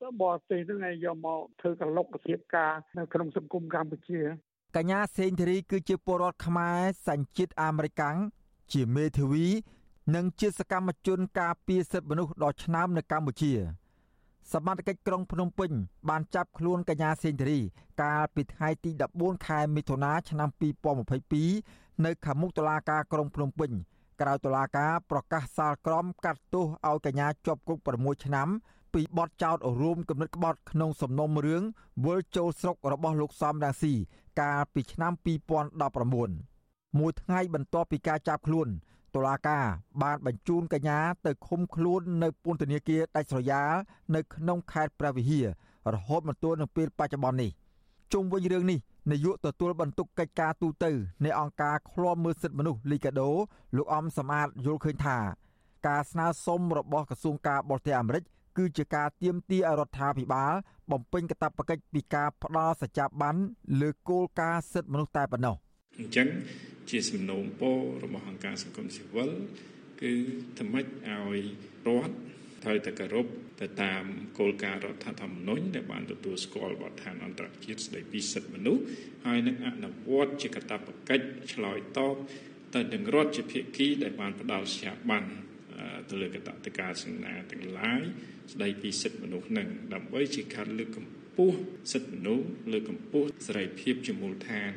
[0.00, 4.22] តបរទេសហ្នឹងឯងយកមកធ្វើកលុកធៀបការនៅក្នុងសង្គមកម្ពុជា
[4.76, 8.16] កញ្ញាសេងធារីគឺជាពលរដ្ឋខ្មែរសញ្ជាតិអាមេរិកាំង
[8.72, 9.46] ជាមេធាវី
[10.14, 13.52] និងជាសកម្មជនការពារសិទ្ធិមនុស្សដ៏ឆ្នើមនៅកម្ពុជា
[14.52, 15.70] សមត្ថកិច្ចក្រុងភ្នំពេញ
[16.08, 17.60] បានចាប់ខ្លួនកញ្ញាសេងធារី
[18.02, 20.48] កាលពីថ្ងៃទី14ខែមិថុនាឆ្នាំ
[21.26, 23.70] 2022នៅខាងមុខតុលាការក្រុងភ្នំពេញ
[24.20, 28.48] ក្រៅតុលាការប្រកាសសាលក្រមកាត់ទោសឲ្យកញ្ញាជាប់គុក6ឆ្នាំ
[28.94, 31.62] ពីបទចោទរួមគំនិតក្បត់ក្នុងសំណុំរឿង
[32.06, 33.94] វិលចូលស្រុករបស់លោកសំរាស៊ី
[34.40, 36.55] កាលពីឆ្នាំ2019
[36.98, 38.68] មួយថ្ងៃបន្ទាប់ពីការចាប់ខ្លួន
[39.14, 39.64] តុលាការ
[40.02, 43.72] បានបញ្ជូនកញ្ញាទៅឃុំខ្លួននៅពន្ធនាគារដាច់ស្រយាល
[44.14, 45.46] នៅក្នុងខេត្តព្រះវិហារ
[45.94, 47.50] រហូតមកទល់នឹងពេលបច្ចុប្បន្ននេះ
[48.12, 48.78] ជុំវិញរឿងនេះ
[49.10, 50.84] នាយកទទួលបន្ទុកកិច្ចការទូត
[51.24, 53.30] នៃអង្គការឃ្លាំមើលសិទ្ធិមនុស្សលីកាដូ
[53.76, 55.18] លោកអំសំអាតយល់ឃើញថា
[55.88, 58.24] ការស្នើសុំរបស់ក្រសួងការបរទេសអាមេរិក
[58.56, 60.52] គឺជាការទៀមទាឲ្យរដ្ឋាភិបាល
[60.90, 63.34] បំពេញកាតព្វកិច្ចពីការផ្ដល់សច្ចាប័ន
[63.80, 65.56] លើគោលការណ៍សិទ្ធិមនុស្សតែប៉ុណ្ណោះ
[65.98, 66.28] អញ្ចឹង
[66.90, 69.30] ជាសំណូមពររបស់អង្គការសង្គមស៊ីវិល
[70.02, 70.12] គឺ
[70.60, 71.40] ថ្មិចឲ្យ
[71.86, 72.14] រដ្ឋ
[72.64, 73.26] ត្រូវតែគោរព
[73.60, 74.04] ទៅតាម
[74.38, 78.82] គោលការណ៍រដ្ឋធម្មនុញ្ញដែលបានទទួលស្គាល់បទដ្ឋានអន្តរជាតិស្តីពីសិទ្ធិមនុស្ស
[79.26, 82.14] ហើយនឹងអនុវត្តជាកាតព្វកិច្ចឆ្លើយតប
[82.74, 85.24] ទៅនឹងរដ្ឋជាភាគីដែលបានផ្ដល់ស្ថាប័ន
[86.08, 88.02] ទៅលើកតតការសញ្ញាទាំងឡាយ
[88.52, 91.56] ស្ដីពីសិទ្ធិមនុស្សនឹងដើម្បីជាការលើកកម្ពស់
[91.92, 94.72] សិទ្ធិមនុស្សលើកកម្ពស់សេរីភាពជាមូលដ្ឋាន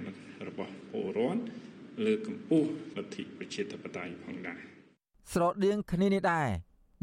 [0.60, 1.41] របស់ពលរដ្ឋ
[2.06, 4.60] លើកកម្ពស់លទ្ធិប្រជាធិបតេយ្យផងដែរ
[5.32, 6.48] ស្រដៀងគ្នានេះដែរ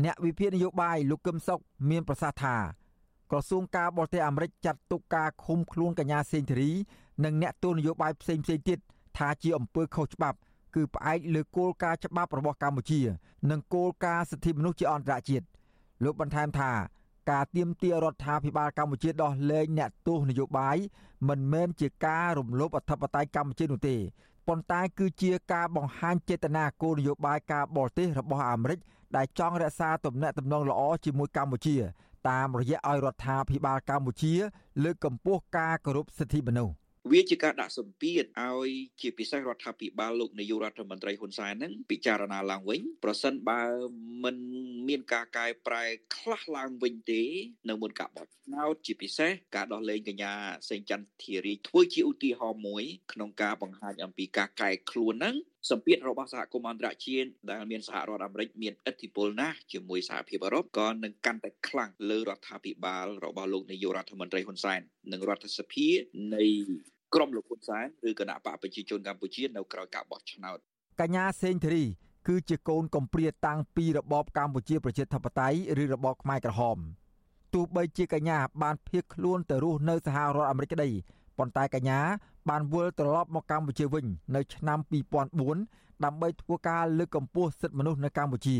[0.04, 2.56] អ្នកវិភាគនយោបាយលោកកឹមសុខមានប្រសាសន៍ថា
[3.30, 6.72] ក្រសួងការបរទេសអាមេរិកចាត់ទុកការឃុំខ្លួនកញ្ញាសេងធារី
[7.24, 8.78] និងអ្នកទស្សនយោបាយផ្សេងៗទៀត
[9.18, 10.38] ថាជាអំពើខុសច្បាប់
[10.74, 13.00] គឺផ្អែកលើគោលការណ៍ច្បាប់របស់កម្ពុជា
[13.50, 15.46] និងគោលការណ៍សិទ្ធិមនុស្សជាអន្តរជាតិ
[16.04, 16.70] លោកបន្ថែមថា
[17.30, 20.76] ការទៀមទារដ្ឋាភិបាលកម្ពុជាដោះលែងអ្នកទោសនយោបាយ
[21.28, 23.96] មិនមែនជាការរំលោភអធិបតេយ្យកម្ពុជានោះទេ
[24.48, 28.78] ប៉ុន្តែគឺជាការបង្ហាញចេតនាគោលនយោបាយការបរទេសរបស់អាមេរិក
[29.16, 31.76] ដែលចង់រក្សាទំនាក់ទំនងល្អជាមួយកម្ពុជា
[32.28, 34.34] តាមរយៈឲ្យរដ្ឋាភិបាលកម្ពុជា
[34.84, 36.74] លើកកម្ពស់ការគោរពសិទ្ធិមនុស្ស
[37.12, 43.62] វាជាការដាក់សម្ពាធឲ្យជាពិសេសរដ្ឋាភិបាលលោកនាយករដ្ឋមន្ត្រីហ៊ុនសែនហ្នឹងពិចារណាឡើងវិញប្រសិនបើ
[44.24, 44.36] មិន
[44.88, 45.84] មានការកែប្រែ
[46.16, 47.22] ខ្លះឡើងវិញទេ
[47.68, 50.32] នៅមុនការបោះឆ្នោតជាពិសេសការដោះលែងកញ្ញា
[50.70, 55.36] សេងចន្ទធារីធ្វើជាឧទាហរណ៍មួយក្នុងការបង្ហាញអំពីការកែខ្លួនហ្នឹង
[55.70, 64.80] សម្ពាធរបស់សហគមន៍អន្តរជាតិដែលមានសហរដ្ឋអាមេរិកមានឥទ្ធិពលណាស់ជាមួយសហភាពអឺរ៉ុបក៏នឹងកាន់តែខ្លាំងលើរដ្ឋាភិបាលរបស់លោកនាយករដ្ឋមន្ត្រីហ៊ុនសែន
[65.12, 65.88] និងរដ្ឋសភា
[66.34, 66.44] នៃ
[67.14, 70.58] ក្រមលោកហ៊ុនសែនឬគណៈបកប្រជាជនកម្ពុជានៅក្រៅការបោះឆ្នោត
[71.00, 71.84] កញ្ញាសេងធារី
[72.28, 76.78] គឺជាកូនកំព្រាតាំងពីរបបកម្ពុជាប្រជាធិបតេយ្យឬរបបខ្មែរក្រហម
[77.54, 80.90] ទោះបីជាកញ្ញាបានភៀសខ្លួនទៅរស់នៅសហរដ្ឋអាមេរិកក្តី
[81.38, 82.00] ប៉ុន្តែកញ្ញា
[82.48, 84.78] បានវិលត្រឡប់មកកម្ពុជាវិញ នៅឆ្នាំ
[85.40, 88.58] 2004ដើម្បីធ្វើការលើកកម្ពស់សិទ្ធិមនុស្សនៅកម្ពុជា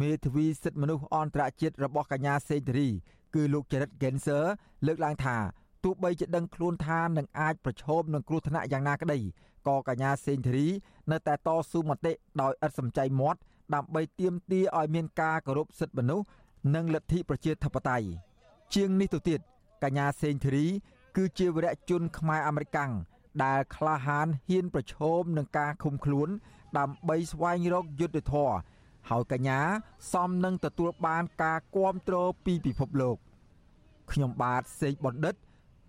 [0.00, 2.88] មេធាវីសិទ្ធិមនុស្សអន្តរជាតិរបស់កញ្ញាសេងធារី
[3.34, 4.44] គឺលោកចរិត Genser
[4.86, 5.36] លើកឡើងថា
[5.84, 9.18] ទោះបីជាដឹងខ្លួនថានឹងអាចប្រឈមនឹងគ្រោះថ្នាក់យ៉ាងណាក្តី
[9.68, 10.68] ក៏កញ្ញាសេងធារី
[11.10, 13.40] នៅតែតស៊ូមតិដោយឥតសំចៃមាត់
[13.74, 16.26] ដើម្បីទាមទារឲ្យមានការគោរពសិទ្ធិមនុស្ស
[16.74, 18.06] និងលទ្ធិប្រជាធិបតេយ្យ
[18.74, 19.40] ជាងនេះទៅទៀត
[19.82, 20.66] កញ្ញាសេងធារី
[21.16, 22.92] គឺជាវីរៈជនខ្មែរអាមេរិកាំង
[23.44, 26.28] ដែលក្លាហានហ៊ានប្រឈមនឹងការឃុំខ្លួន
[26.78, 28.54] ដើម្បីស្វែងរកយុត្តិធម៌
[29.10, 29.60] ហើយកញ្ញា
[30.12, 33.16] សមនឹងទទួលបានការគ្រប់គ្រងពីពិភពលោក
[34.10, 35.34] ខ្ញុំបាទសេកបណ្ឌិត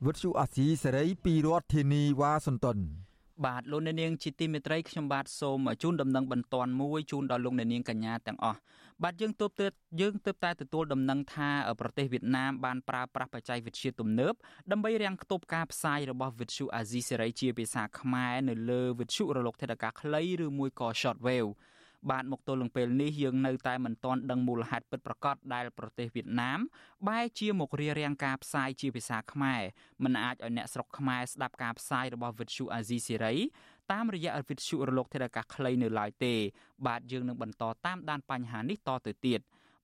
[0.04, 2.78] វិទ្យុអាស៊ីសេរីពីរដ្ឋធានីវ៉ាស៊ីនតោន
[3.46, 8.60] បាទលោកអ្នកនាងជាទីមេត្រីខ្ញុំបាទសូមជូនដំណឹងបន្ទាន់មួយជូនដល់លោកអ្នកនាងកញ្ញាទាំងអស់
[9.04, 14.34] បាទយើងទើបទើបយើងទើបតែទទួលដំណឹងថាប្រទេសវៀតណាមបានប្រើប្រាស់បច្ចេកវិទ្យាទំនើប
[14.72, 21.52] ដើម្បីរាំងខ្ទប់ការផ្សាយរបស់វិទ្យុអាស៊ីសេរីជាភាសាខ្មែរនៅលើវិទ្យុរលកថេដាកាខ្លីឬមួយក៏ shortwave
[22.12, 26.60] បាទមកទល់នឹងពេលនេះយើងនៅតែមិនទាន់ដឹងមូលហេតុពិតប្រាកដដែលប្រទេសវៀតណាម
[27.08, 29.62] បែរជាមករារាំងការផ្សាយជាភាសាខ្មែរ
[30.04, 33.36] មិនអាចឲ្យអ្នកស្រុកខ្មែរស្ដាប់ការផ្សាយរបស់វិទ្យុអាស៊ីសេរី
[33.92, 36.34] តាមរយៈវិទ្យុរលកធាតុអាកាសខ្លីនៅឡើយទេ
[36.88, 39.40] បាទយើងនឹងបន្តតាមដានបញ្ហានេះតទៅទៀត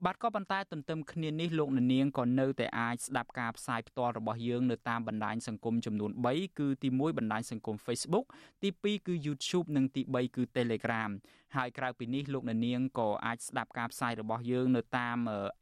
[0.06, 8.26] បាទក៏ប៉ុន្តែទន្ទឹមគ្នានេះលោកនាងក៏នៅតែអាចស្ដាប់ការផ្សាយផ្ទាល់របស់យើងនៅតាមបណ្ដាញសង្គមចំនួន3គឺទី1បណ្ដាញសង្គម Facebook
[8.62, 11.12] ទី2គឺ YouTube និងទី3គឺ Telegram
[11.56, 15.18] ហើយក្រៅពីនេះលោកនាងក៏អាចស្ដាប់ការផ្សាយរបស់យើងនៅតាម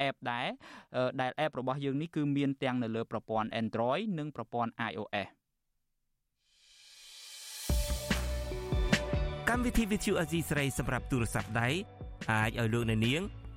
[0.07, 0.47] app ដែរ
[1.21, 5.27] ដែល app របស់យើងនេះគឺមានទាំងនៅលើប្រព័ន្ធ Android និងប្រព័ន្ធ iOS
[9.49, 11.69] កម្មវិធី Vithu Azizi ស្រីសម្រាប់ទូរស័ព្ទដៃ
[12.31, 13.23] អាចឲ្យលោកអ្នកនាង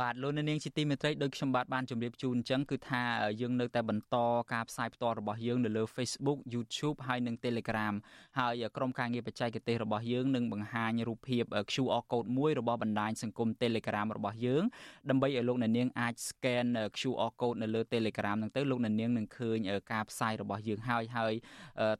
[0.00, 3.02] បាទលោកនាងជាទីមេត្រីដោយខ្ញុំបាទបានជម្រាបជូនអញ្ចឹងគឺថា
[3.40, 4.16] យើងនៅតែបន្ត
[4.52, 7.94] ការផ្សាយផ្ទាល់របស់យើងនៅលើ Facebook YouTube ហើយនិង Telegram
[8.38, 14.62] ហើយក្រុមការងារបច្ចេកទេសរបស់យើងនឹងបង្ហាញរូបភាព QR code មួយរបស់បណ្ដាញសង្គម Telegram របស់យើង
[15.10, 16.66] ដើម្បីឲ្យលោកនាងអាច scan
[16.98, 19.58] QR code នៅលើ Telegram ហ្នឹងទៅលោកនាងនឹងឃើញ
[19.92, 21.34] ការផ្សាយរបស់យើងហើយហើយ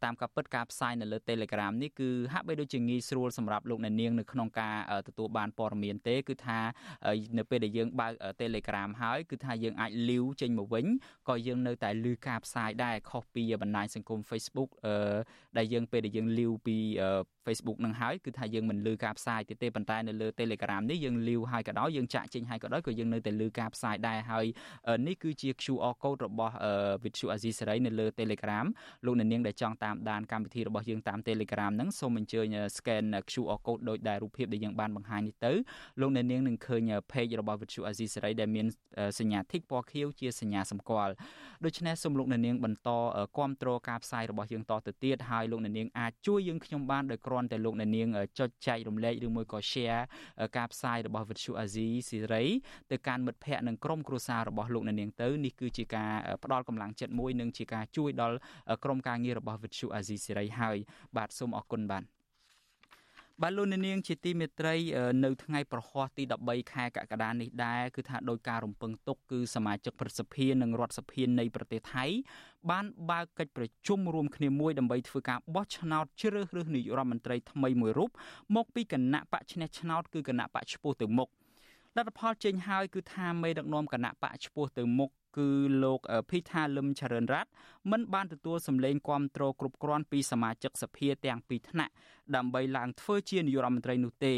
[0.04, 4.76] តាមការពិតការផ្សាយនៅលើ Telegram នេះគឺហាក់បីដូចជាងាយស្រួលសម្រាប់លោកនាងនៅក្នុងការ
[5.08, 6.58] ទទួលបានព័ត៌មានទេគឺថា
[7.38, 10.86] នៅពេលដែលយើងយើងបើក Telegram ហើយគឺថាយើងអាចលីវចេញមកវិញ
[11.28, 15.16] ក៏យើងនៅតែលឺការផ្សាយដែរខុសពីបណ្ដាញសង្គម Facebook អឺ
[15.58, 16.76] ដែលយើងពេលដែលយើងលីវពី
[17.46, 24.46] Facebook នឹងហើយគឺថាយើងមិនលឺការផ្សាយទៀតទេប៉ុន្តែនៅលើ Telegram នេះយើងលីវហើយក៏ដោយយើងចាក់ចេញហើយក៏ដោយក៏យើងនៅតែលឺការផ្សាយដែរហើយ
[25.06, 26.54] នេះគឺជា QR code របស់
[27.02, 28.66] Vithu Azizi Serai នៅលើ Telegram
[29.04, 35.52] លោកអ្នកនាងដែលចង់តាមដានកម្មវិធីរបស់យើងតាម Telegram ហ្នឹងសូមអញ្ជើញ scan QR code ដោយដែលរូបភាពដែលយើងបានបង្ហាញនេះទៅ
[36.00, 38.66] លោកអ្នកនាងនឹងឃើញ page របស់ Vithu Azizi Serai ដែលមាន
[39.18, 41.12] សញ្ញា tick ពណ៌ខៀវជាសញ្ញាសម្គាល់
[41.64, 42.90] ដូច្នេះសូមលោកអ្នកនាងបន្ត
[43.36, 48.08] គ្រប់គ្រងការផ្សាយរបស់យើងតទៅទៀតហើយលោកអ្នកនាងអាចជួយយើងខ្ញុំបានដោយគ្រាន់តែលោកអ្នកនាង
[48.38, 50.02] ចុចចែករំលែកឬមួយក៏ share
[50.56, 52.44] ការផ្សាយរបស់ Virtual Azizi Siri
[52.90, 56.12] ទៅកាន់មិត្តភ័ក្តិនិងក្រុមគ្រួសាររបស់លោកអ្នកនាងទៅនេះគឺជាការ
[56.44, 58.36] ផ្ដល់កម្លាំងចិត្តមួយនិងជាការជួយដល់
[58.84, 60.76] ក្រុមការងាររបស់ Virtual Azizi Siri ហើយ
[61.16, 62.04] បាទសូមអរគុណបាទ
[63.40, 64.74] បាទលោកនាងជាទីមេត្រី
[65.24, 72.04] នៅថ្ងៃប្រហ័សទី13ខែកក្កដានេះដែរគឺថាដោយការរំពឹងទុកគឺសមាជិកព្រឹទ្ធសភានិងរដ្ឋសភានៃប្រទេសថៃ
[72.70, 78.10] បានបើកកិច្ចប្រជុំរួមគ្នាមួយដើម្បីធ្វើការបោះឆ្នោតជ្រើសរើសនាយករដ្ឋមន្ត្រីថ្មីមួយរូប
[78.56, 81.28] មកពីគណៈបកឈ្នះឆ្នោតគឺគណៈបកឈ្មោះទៅមុខ
[81.96, 85.48] លទ្ធផលចេញហើយគឺថាមេដឹកនាំគណៈបកឈ្មោះទៅមុខ គឺ
[85.82, 87.50] លោកភីថាលឹមចរិនរ័ត្ន
[87.90, 91.92] មិនបានទទួលសម្លេងគាំទ្រគ្រប់គ្រាន់ពីសមាជិកសភាទាំងពីរថ្នាក់
[92.36, 94.34] ដើម្បីឡើងធ្វើជានាយករដ្ឋមន្ត្រីនោះទេ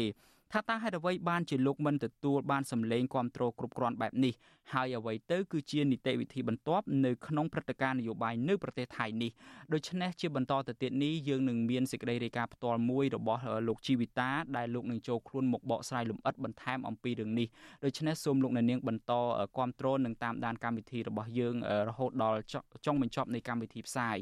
[0.55, 4.33] ថាតើហេតុអ្វីបានជាលោកមិនទទួលបានសម្លេងគាំទ្រគ្រប់គ្រាន់បែបនេះ
[4.73, 9.31] ហើយអ្វីទៅគឺជានីតិវិធីបន្ទាប់នៅក្នុងព្រឹត្តិការណ៍នយោបាយនៅប្រទេសថៃនេះ
[9.73, 17.47] ដូច្នេះជាបន្តទៅទៀតនេះយើងនឹងមានសេចក្តីរាយការណ៍ផ្ទាល់មួយរបស់លោកជីវិតាដែលលោកនឹងចូលខ្លួនមកបកស្រាយលម្អិតបន្ថែមអំពីរឿងនេះ
[17.83, 19.13] ដូច្នេះសូមលោកអ្នកនាងបន្ត
[19.57, 21.55] គាំទ្រនិងតាមដានកម្មវិធីរបស់យើង
[21.89, 22.39] រហូតដល់
[22.85, 24.17] ចុងបញ្ចប់នៃកម្មវិធីផ្សាយ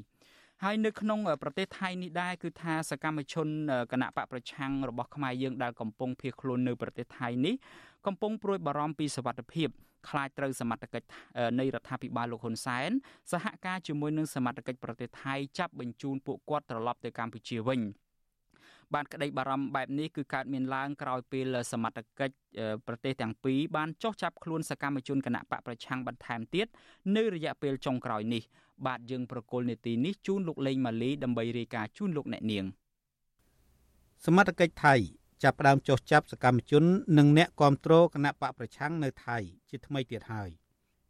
[0.63, 3.47] ហើយនៅក្នុងប្រទេសថៃនេះដែរគឺថាសកម្មជន
[3.91, 7.56] គណៈបកប្រឆាំងរបស់ខ្មែរយើងដែលកំពុងភៀសខ្លួននៅប្រទេសថៃនេះ
[8.08, 9.67] កំពុងព្រួយបារម្ភពីសវត្ថិភាព
[10.10, 11.08] ខ្លាចត្រូវសមត្ថកិច្ច
[11.60, 12.91] នៃរដ្ឋាភិបាលលោកហ៊ុនសែន
[13.32, 17.80] សហការជាមួយនឹងសមត្ថកិច្ចប្រទេសថៃចាប់បញ្ជូនពួកគាត់ត្រឡប់ទៅកម្ពុជាវិញ
[18.93, 22.36] បានក្តីបារម្ភបែបនេះគឺកើតមានឡើងក្រោយពេលសមត្ថកិច្ច
[22.88, 26.67] ប្រទេសទាំងពីរបានចោះចាប់ខ្លួនសកម្មជនគណៈបកប្រឆាំងបន្ថែមទៀត
[27.15, 28.43] នៅរយៈពេលចុងក្រោយនេះ
[28.86, 32.65] បាទយើងប្រកុលនេតិនេះជូនលោកលេងម៉ាលីដើម្បីរាយការណ៍ជូនលោកអ្នកនាង
[34.26, 34.96] សមត្ថកិច្ចថៃ
[35.43, 36.84] ចាប់ផ្ដើមចោះចាប់សកម្មជន
[37.17, 39.38] និងអ្នកគ្រប់គ្រងគណៈបកប្រឆាំងនៅថៃ
[39.69, 40.50] ជាថ្មីទៀតហើយ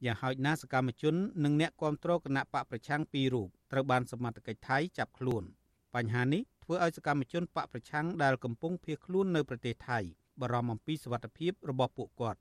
[0.05, 5.43] យ៉ាងហោចណាស់សកម្មជននិងអ្នកគ្រប់គ្រងគណៈបកប្រឆាំងពីររូបត្រូវបានសមត្ថកិច្ចថៃចាប់ខ្លួន
[5.95, 9.99] បញ្ហានេះ ធ្វើឲ្យសកម្មជនបកប្រឆាំងដែលកំពុងភៀសខ្លួននៅប្រទេសថៃ
[10.41, 12.39] បារម្ភអំពីសុវត្ថិភាពរបស់ពួកគាត់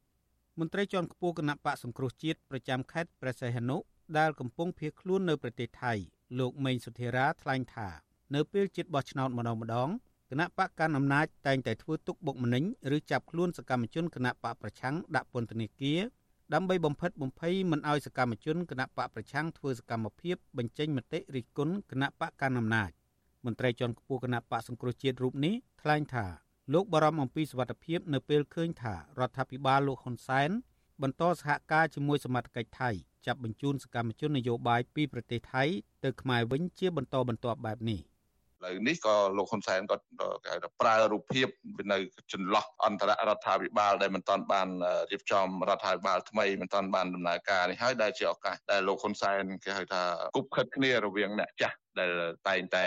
[0.58, 3.76] មន្ត្រីជាន់ខ្ពស់គណៈបកសង្គ្រោះជាតិប្រចាំខេត្តព្រះសីហនុ
[4.18, 5.92] ដែលកំពុងភៀសខ្លួននៅប្រទេសថៃ
[6.38, 7.88] លោកមេងសុធិរាថ្លែងថា
[8.34, 9.88] នៅពេលជិតបោះឆ្នោតម្ដងម្ដង
[10.30, 12.64] គណៈបកកាន់អំណាចតែងតែធ្វើទុកបុកម្នេញ
[12.96, 16.00] ឬចាប់ខ្លួនសកម្មជនគណៈបកប្រឆាំងដាក់ពន្ធនាគារ
[16.54, 22.90] ដើម្បីបំផិតបំភ័យមិនឲ្យសកម្មជនគណៈបកប្រឆាំងធ្វើសកម្មភាពបញ្ចេញមតិរិះគន់គណៈបកកាន់អំណាច
[23.44, 26.26] មន្ត្រីជាន់ខ្ពស់គណៈបកសង្គ្រោះជាតិរូបនេះថ្លែងថា
[26.72, 30.50] លោកបារម្ភអំពីសុវត្ថិភាពនៅពេលឃើញថារដ្ឋាភិបាលលោកហ៊ុនសែន
[31.02, 32.90] បន្តសហការជាមួយសមាជិកថៃ
[33.26, 35.64] ចាប់បញ្ជូនសកម្មជននយោបាយពីប្រទេសថៃ
[36.04, 38.00] ទៅខ្មែរវិញជាបន្តបន្ទាប់បែបនេះ
[38.62, 39.96] ឥឡូវនេះក៏លោកហ៊ុនសែនក៏
[40.44, 41.48] គេហៅថាប្រើរូបភាព
[41.92, 41.98] នៅ
[42.32, 44.68] ចន្លោះអន្តររដ្ឋាភិបាលដែលមិនទាន់បាន
[45.12, 50.02] រៀបចំរដ្ឋាភិបាលថ្មីមិនទាន់បានដំណើរការនេះហើយដែលជាឱកាសដែលលោកហ៊ុនសែនគេហៅថា
[50.36, 52.10] គប់ខិតគ្នារវាងអ្នកចាស់ដែល
[52.48, 52.86] តែងតែ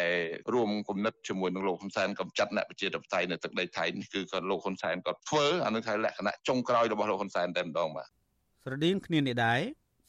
[0.53, 8.07] រួមគំនិតជាមួយនឹងលោកហ៊ុនសែនកំចាត់អ្នកប្រជាធិបតេយ្យនៅទឹកដីថៃនេះគឺក៏លោកហ៊ុនសែនក៏ធ្វើអានឹងថាលក្ខណៈចុងក្រោយរបស់លោកហ៊ុនសែនតែម្ដងបាទ
[8.63, 9.61] ស្រដៀងគ្នានេះដែរ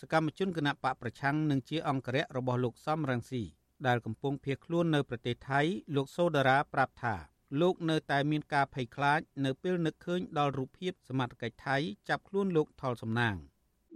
[0.02, 3.42] សកម្មជនគណៈបកប្រឆាំងនឹងជាអង្គរៈរបស់លោកសំរងស៊ី
[3.86, 5.60] ដែលកំពុងភៀសខ្លួននៅប្រទេសថៃ
[5.96, 7.14] លោកសូដារ៉ាប្រាប់ថា
[7.60, 11.76] លោកនៅតែមានការភ័យខ្លាចនៅពេលនឹកឃើញដល់រូបភាពសមត្ថកិច្ចថៃ
[12.08, 13.36] ចាប់ខ្លួនលោកថុលសំណាង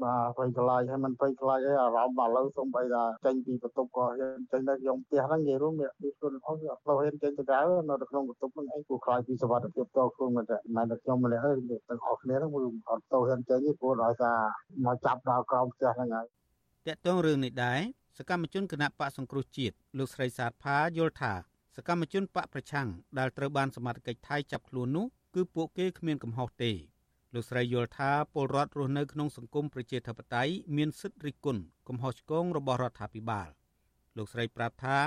[0.05, 11.51] បាទភ័យខ្លាចហើយមិនភ័យខ្លាចអីអារម្មណ៍ឥឡូវសូម្បីតែចេញពីបន្ទប់ក៏ហ៊ានចេញទៅក្នុងផ្ទះហ្នឹងនិយាយរួមមានពីខ្លួនអស់អត់ហ៊ានចេញទៅក្រៅនៅក្នុងបន្ទប់ហ្នឹងឯងគួរខ្លាចពីសុវត្ថិភាពតខ្លួនមិនតែមិនតែខ្ញុំម្នាក់ទេ
[11.89, 12.53] ទាំងអស់គ្នាហ្នឹង
[12.91, 14.39] អត់ទៅហ៊ានចេញទេព្រោះដោយសារ
[14.87, 16.27] មកចាប់ដល់ក្រោមផ្ទះហ្នឹងហើយ
[16.87, 17.81] តកតងរឿងនេះដែរ
[18.23, 21.33] សកម្មជនគណៈបកសង្គ្រោះជាតិលោកស្រីសាទផាយល់ថា
[21.77, 26.73] សកម្មជនបកប្រឆាំងដែលត្រូវបានសមត្ថកិច្ចថៃចាប់ខ្លួននោះគឺពួកគេគ្មានកំហុសទេ
[27.35, 33.49] លោកស្រីយល់ថាពលរដ្ឋរស់នៅក្នុងសង្គមប្រជាធិបតេយ្យមានសិទ្ធិរិះគន់កំហុសឆ្គងរបស់រដ្ឋាភិបាល
[34.17, 34.99] លោកស្រីប្រាប់ថា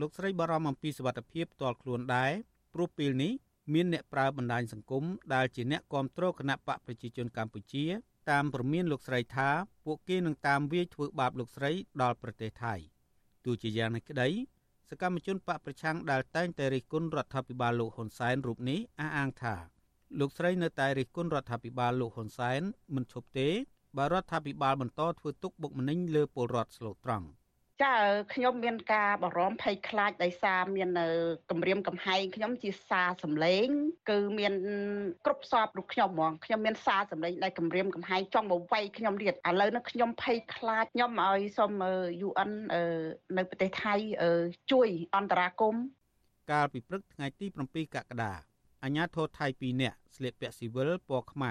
[0.00, 2.32] លោកស្រីបារម្ភអំពីសុវត្ថិភាពផ្ទាល់ខ្លួនដែរ
[2.74, 3.32] ព្រោះពេលនេះ
[3.74, 5.04] មានអ្នកប្រើបណ្ដាញសង្គម
[5.34, 7.84] ដែលជាអ្នកគ្រប់គ្រងគណៈបកប្រជាជនកម្ពុជា
[8.30, 9.48] តាមព្រមានលោកស្រីថា
[9.84, 11.70] ពួកគេនឹងតាមវាយធ្វើបាបលោកស្រី
[12.02, 12.74] ដល់ប្រទេសថៃ
[13.44, 14.28] ទោះជាយ៉ាងនេះក្តី
[14.88, 19.54] សកម្មជនបកប្រឆាំងដែលតែងតែរិះគន់រដ្ឋាភិបាលលោកហ៊ុនសែនរូបនេះអះអាងថា
[20.18, 22.60] លោកស្រីនៅតែរិះគន់រដ្ឋាភិបាលលោកហ៊ុនសែន
[22.94, 23.48] មិនឈប់ទេ
[23.96, 27.26] បើរដ្ឋាភិបាលបន្តធ្វើទុកបុកម្នេញលើពលរដ្ឋស្លូតត្រង់
[27.82, 27.94] ចា
[28.34, 31.08] ខ្ញុំមានការបារម្ភភ័យខ្លាចដោយសារមាននៅ
[31.50, 33.66] គម្រាមកំហែងខ្ញុំជាសារសម្លេង
[34.10, 34.52] គឺមាន
[35.26, 41.70] គ្រប់សពរូបខ្ញុំហ្មងខ្ញុំមានសារសម្លេងដែលគម្រាមកំហែងចង់មកវាយខ្ញុំទៀតឥឡូវនេះខ្ញុំភ័យខ្លាចខ្ញុំឲ្យសុំ
[42.28, 42.50] UN
[43.36, 43.94] នៅប្រទេសថៃ
[44.72, 45.74] ជួយអន្តរាគម
[46.50, 48.32] កាលពីព្រឹកថ្ងៃទី7កក្កដា
[48.84, 51.50] អាញាធរថៃ2នាក់ស្លៀកពាក់ស៊ីវិលពណ៌ខ្មៅ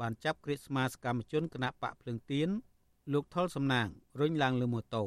[0.00, 2.48] បានចាប់គ្រាកស្មាសកម្មជនគណៈបកភ្លើងទៀន
[3.12, 3.88] លោកថុលសំណាង
[4.20, 5.04] រុញឡើងលើម៉ូតូ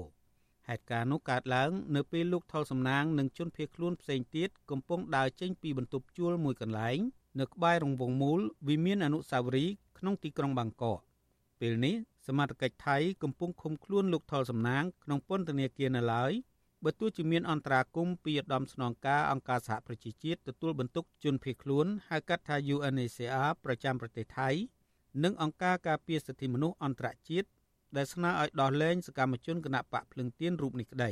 [0.70, 7.00] ហេតុការណ៍នោះកើតឡើងនៅពេលលោកថុលសំណាងនិងជនភៀសខ្លួនផ្សេងទៀតកំពុងដើរចេញពីបន្ទប់ជួលមួយកន្លែង
[7.40, 11.00] នៅក្បែររង្វង់មូលវិមានអនុសាវរីយ៍ក្នុងទីក្រុងបាងកក
[11.60, 11.96] ពេលនេះ
[12.28, 16.32] សមត្ថកិច្ចថៃកំពុងឃុំខ្លួនលោកថុលសំណាងក្នុងពន្ធនាគារនៅឡើយ
[16.84, 24.50] បើទោះជាមានអន្តរាគមន៍ពីឧត្តមស្នងការអង្គការសហប្រជាជាតិទទួលបន្ទុកជនភៀសខ្លួនហៅកាត់ថា UNHCR ប្រចាំប្រទេសថៃ
[25.24, 27.48] និងអង្គការការពារសិទ្ធិមនុស្សអន្តរជាតិ
[27.98, 31.12] ដែលស្នើឲ្យដោះលែងសកម្មជនគណបកភ្លឹងទៀនរូបនេះក្តី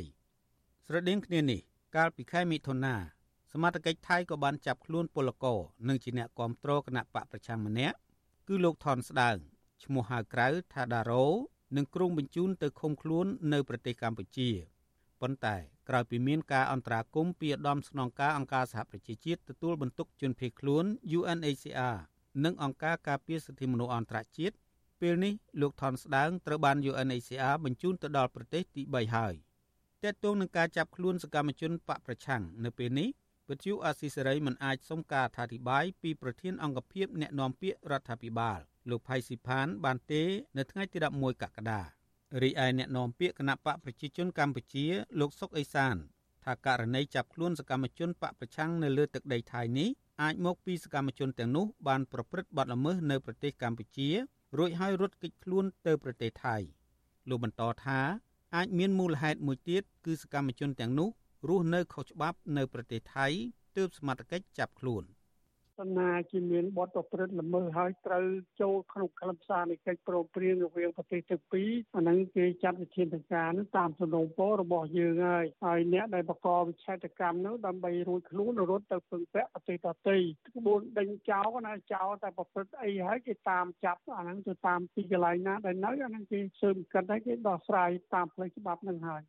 [0.86, 1.60] ស្រដៀងគ្នានេះ
[1.96, 2.94] កាលពីខែមិថុនា
[3.52, 7.96] សមត្ថកិច្ចថៃក៏បានចាប់ខ្លួនពលករនិងជាអ្នកគាំទ្រគណបកប្រឆាំងម្នាក់
[8.48, 9.36] គឺលោកថនស្ដើង
[9.84, 11.24] ឈ្មោះហៅក្រៅថាដារ៉ូ
[11.76, 14.50] និងក្រុងបញ្ជូនទៅឃុំខ្លួននៅប្រទេសកម្ពុជា
[15.20, 15.56] ប៉ុន្តែ
[15.88, 20.84] ក្រោយពីមានការអន្តរាគមន៍ពីឧត្តមស្នងការអង្គការសហប្រជាជាតិទទួលបន្ទុកជនភៀសខ្លួន
[21.18, 21.96] UNHCR
[22.44, 24.56] និងអង្គការការពារសិទ្ធិមនុស្សអន្តរជាតិ
[25.02, 29.34] ពេលនេះលោកថនស្ដើងត្រូវបាន UNHCR បញ្ជូនទៅដល់ប្រទេសទី3ហើយ
[30.04, 33.08] តើតួងនឹងការចាប់ខ្លួនសកម្មជនបកប្រឆាំងនៅពេលនេះ
[33.50, 38.58] វិទ្យុអាស៊ីសេរីមិនអាចសុំការអធិប្បាយពីប្រធានអង្គភិបអ្នកណែនាំពាក្យរដ្ឋាភិបាល
[38.90, 40.22] លោកផៃស៊ីផាន បានទេ
[40.56, 41.80] នៅថ្ងៃទី11កក្កដា
[42.42, 44.86] រីឯអ្នកនាំពាក្យគណៈបកប្រជាជនកម្ពុជា
[45.20, 45.96] លោកសុកអេសាន
[46.44, 49.88] ថាករណីចាប់ខ្លួនសកម្មជនបកប្រឆាំងនៅលើទឹកដីថៃនេះ
[50.22, 54.10] អាចមកពីសកម្មជនទាំងនោះបានប្រព្រឹត្តបទល្មើសនៅប្រទេសកម្ពុជា
[54.58, 56.56] រួចហើយរត់គេចខ្លួនទៅប្រទេសថៃ
[57.28, 58.00] លោកបន្តថា
[58.56, 61.08] អាចមានមូលហេតុមួយទៀតគឺសកម្មជនទាំងនោះ
[61.48, 63.26] រស់នៅខុសច្បាប់នៅប្រទេសថៃ
[63.76, 65.04] ទើបសមត្ថកិច្ចចាប់ខ្លួន។
[65.78, 68.26] បណ្ណាជាមានបទប្រព្រឹត្តល្មើសហើយត្រូវ
[68.60, 80.16] ចូលក្នុងខ្លឹមសារនៃកិច្ចព្រមព្រៀងរវាងប្រទេសទាំងពីរអាហ្នឹងគេចាត់វិធានការនឹងតាមសំណូមពររបស់យើងហើយហើយអ្នកដែលបកវិឆេទកម្មនោះដើម្បីរួចខ្លួនរត់ទៅពឹងពាក់ប្រទេសដទៃ
[80.56, 89.22] ក្បួនដេញចោលណាចោលតែប្រព្រឹត្តអីហើយគេតាមចាប់អាហ្នឹងទៅតាមទីកន្លែងណាដែលនៅអាហ្នឹងគេស៊ើបកិនហើយគេដោះស្រាយតាមផ្លូវច្បាប់នឹងហើយ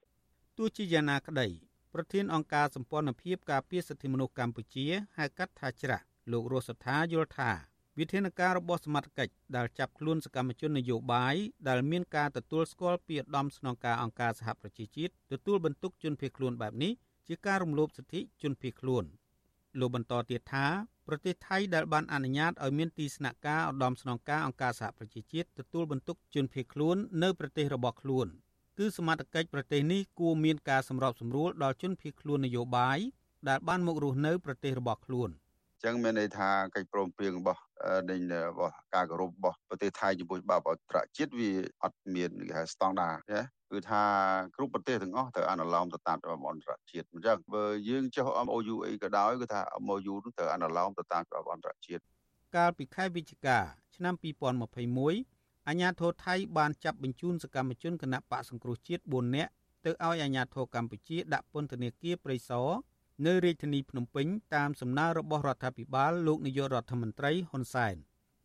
[0.58, 1.48] ទោះជាយ៉ាងណាក្តី
[1.94, 4.86] ប្រធានអង្គការសម្ព័ន្ធភាពការពារសិទ្ធិមនុស្សកម្ពុជា
[5.18, 7.52] ហៅកាត់ថាច្រាស់ លោករស់សថាយល់ថា
[8.00, 11.36] វិធានការរបស់សមត្ថកិច្ចដែលចាប់ខ្លួនសកម្មជននយោបាយ
[11.68, 16.94] ដែលមានការទទួលស្គាល់ពីឧត្តមស្នងការអង្គការសហប្រជាជាតិទទួលបន្ទុកជនភៀសខ្លួនបែបនេះ
[17.28, 19.04] ជាការរំលោភសិទ្ធិជនភៀសខ្លួន
[19.80, 20.68] លោកបន្តទៀតថា
[21.08, 28.28] ប្រទេសថៃដែលបានអនុញ្ញាតឲ្យមានទីស្នាក់ការឧត្តមស្នងការអង្គការសហប្រជាជាតិទទួលបន្ទុកជនភៀសខ្លួននៅប្រទេសរបស់ខ្លួន
[28.78, 33.00] គឺសមត្ថកិច្ចប្រទេសនេះគួរមានការសម្របសម្រួលដល់ជនភៀសខ្លួននយោបាយ
[33.50, 35.32] ដែលបានមករស់នៅប្រទេសរបស់ខ្លួន។
[35.86, 37.62] ចឹងមានន័យថាកិច្ចព្រមព្រៀងរបស់
[38.10, 38.18] នៃ
[38.50, 41.52] របស់ការគោរពរបស់ប្រទេសថៃជាមួយច្បាប់អន្តរជាតិវា
[41.84, 43.42] អត់មានគេហៅស្តង់ដាណា
[43.72, 44.04] គឺថា
[44.56, 52.04] គ្រប់ប្រទេសទាំងអស់ត្រូវអនុលោមទៅតាមច្បាប់អន្តរជាតិអញ្ចឹងបើយើងចុះ MOU អីក៏ដោយគឺថា MOU នោះត្រូវអនុលោមទៅតាមច្បាប់អន្តរជាតិ
[52.56, 53.58] កាលពីខែវិច្ឆិកា
[53.96, 54.14] ឆ្នាំ
[54.92, 59.52] 2021អាញាធរថៃបានចាប់បញ្ជូនសកម្មជនគណៈបកសង្គ្រោះជាតិ4នាក់
[59.86, 62.68] ទៅឲ្យអាញាធរកម្ពុជាដាក់ពន្ធនាគារព្រៃសរ
[63.26, 67.96] នៅរាជធានីភ្នំពេញតាមសំណើរបស់រដ្ឋាភិបាលលោកនាយករដ្ឋមន្ត្រីហ៊ុនសែន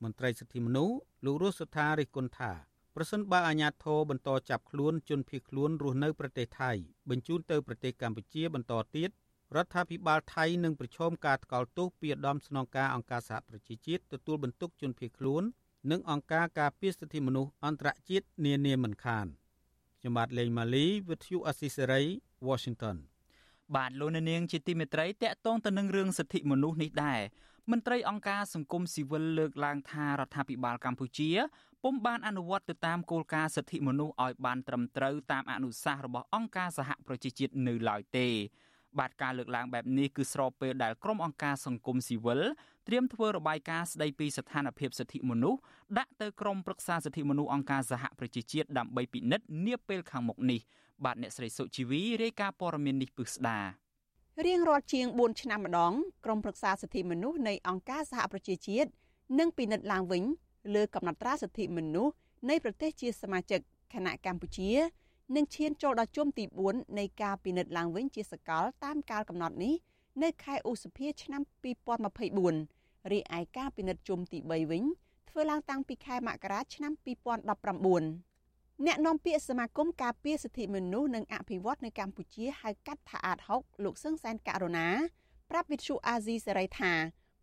[0.03, 2.53] មន្ត្រីសិទ្ធិមនុស្សលោករស់សុថារិះគន់ថា
[2.95, 6.73] ប្រសិនបើអាជ្ញាធរបន្តចាប់ខ្លួនជនភៀសខ្លួនរស់នៅប្រទេសថៃ
[7.11, 9.11] បញ្ជូនទៅប្រទេសកម្ពុជាបន្តទៀត
[9.57, 15.43] រដ្ឋាភិបាលថៃនឹងប្រឈមការថ្កោលទោសពីឧត្តមស្នងការអង្គការសហប្រជាជាតិទទួលបន្ទុកជនភៀសខ្លួន
[15.91, 19.27] និងអង្គការការពារសិទ្ធិមនុស្សអន្តរជាតិនានាមិនខាន
[19.99, 22.07] ខ្ញុំបាទលេងម៉ាលី With you Assisary
[22.49, 22.99] Washington
[23.77, 27.21] បាទលោកនាងជាទីមេត្រីតកតងទៅនឹងរឿងសិទ្ធិមនុស្សនេះដែរ
[27.71, 31.31] មន្ត្រីអង្គការសង្គមស៊ីវិលលើកឡើងថារដ្ឋាភិបាលកម្ពុជា
[31.83, 38.29] ពុំបានអនុវត្តទៅតាមគោលការណ៍សិទ្ធិមនុស្សឲ្យបានត្រឹមត្រូវតាមអនុសាសន៍របស់អង្គការសហប្រជាជាតិនៅឡើយទេ
[38.99, 42.41] បាទការលើកឡើងបែបនេះគឺស្របពេលដែលក្រុមអង្គការសង្គមស៊ីវិល
[42.89, 45.61] ត្រៀមធ្វើរបាយការណ៍ស្ដីពីស្ថានភាពសិទ្ធិមនុស្ស
[45.99, 50.61] ដាក់ទៅក្រុមប្រឹក្សាសិទ្ធិមនុស្សអង្គការសហប្រជាជាតិដើម្បីពិនិត្យនាពេលខាងមុខនេះ
[51.05, 53.59] បាទអ្នកស្រីសុជីវីរាយការណ៍ព័ត៌មាននេះពឹស្ដា
[54.47, 55.93] រៀងរាល់ជាង4ឆ្នាំម្ដង
[56.25, 58.89] ក្រមប្រឹក្សាសិទ្ធិមនុស្សនៃអង្គការសហប្រជាជាតិ
[59.39, 60.23] នឹងពិនិត្យឡើងវិញ
[60.75, 62.13] លើកំណត់ត្រាសិទ្ធិមនុស្ស
[62.49, 63.61] នៃប្រទេសជាសមាជិក
[63.95, 64.71] គណៈកម្ពុជា
[65.37, 69.75] នឹងឈានចូលដល់ជុំទី4នៃការពិនិត្យឡើងវិញជាសកលតាមកាលកំណត់នេះ
[70.23, 71.43] នៅខែឧសភាឆ្នាំ
[72.47, 74.85] 2024រីឯការពិនិត្យជុំទី3វិញ
[75.29, 84.89] ធ្វើឡើងតាំងពីខែមករាឆ្នាំ2019អ្នកនាំពាក្យសមាគមការពារសិទ្ធិមនុស្សនិងអភិវឌ្ឍនៅកម្ពុជាហៅកាត់ថាអាត6លោកសឹងសែនករណា
[85.51, 86.93] ប្រាប់វិទ្យុអាស៊ីសេរីថា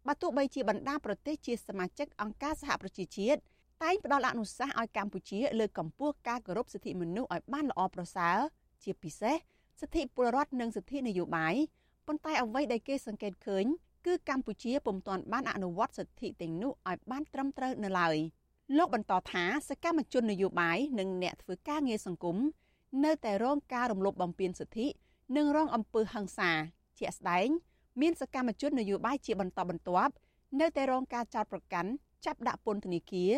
[0.08, 3.40] បើទោះបីជាបណ្ដាប្រទេសជាសមាជិកអង្គការសហប្រជាជាតិ
[3.84, 8.38] តែងផ្ដល់អនុសាសន៍ឲ្យកម្ពុជាលើកកម្ពស់ការគោរពសិទ្ធិមនុស្សឲ្យបានល្អប្រសើរ
[8.84, 9.36] ជាពិសេស
[9.82, 11.56] សិទ្ធិពលរដ្ឋនិងសិទ្ធិនយោបាយ
[12.08, 13.66] ប៉ុន្តែអ្វីដែលគេសង្កេតឃើញ
[14.06, 18.18] គឺកម្ពុជាពុំទាន់បានអនុវត្តសិទ្ធិទាំងនោះឲ្យបានត្រឹមត្រូវនៅឡើយ។
[18.78, 22.38] លោកបន្តថាសកម្មជននយោបាយនិងអ្នកធ្វើការងារសង្គម
[23.06, 24.88] នៅតែរងការរំលោភបំពានសិទ្ធិ
[25.38, 26.52] និងរងអំពើហិង្សា
[27.00, 27.48] ជាក់ស្ដែង
[28.02, 30.14] មានសកម្មជននយោបាយជាបន្តបន្ទាប់
[30.60, 31.90] នៅតែរងការចោទប្រកាន់
[32.26, 33.32] ចាប់ដាក់ពន្ធនាគារ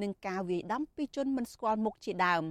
[0.00, 2.44] និងការវាយដំពីជនមិនស្គាល់មុខជាដើម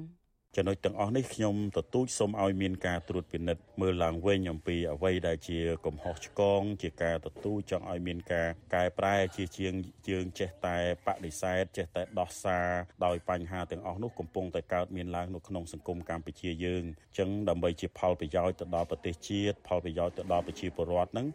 [0.58, 9.74] ចំណុចទាំងអស់នេះខ្ញុំទទូចសូមឲ្យមានការត្រួតពិនិត្យមើលឡើងវិញអំពីអ្វីដែលជាកំហុសឆ្គងជាការទទូចចង់ឲ្យមានការកែប្រែជាជាង
[10.10, 10.78] យើងចេះតែ
[11.08, 12.68] បដិសេធចេះតែដោះសារ
[13.06, 21.28] ដោយបញ្ហាទាំងអស់នោះកំពុងតែកើតមានឡើងនៅក្នុងសង្គមកម្ពុជាយើងអញ្ចឹងដើម្បីជាផលប្រយោជន៍ទៅដល់ប្រទេសជាតិផលប្រយោជន៍ទៅដល់ប្រជាពលរដ្ឋហ្នឹង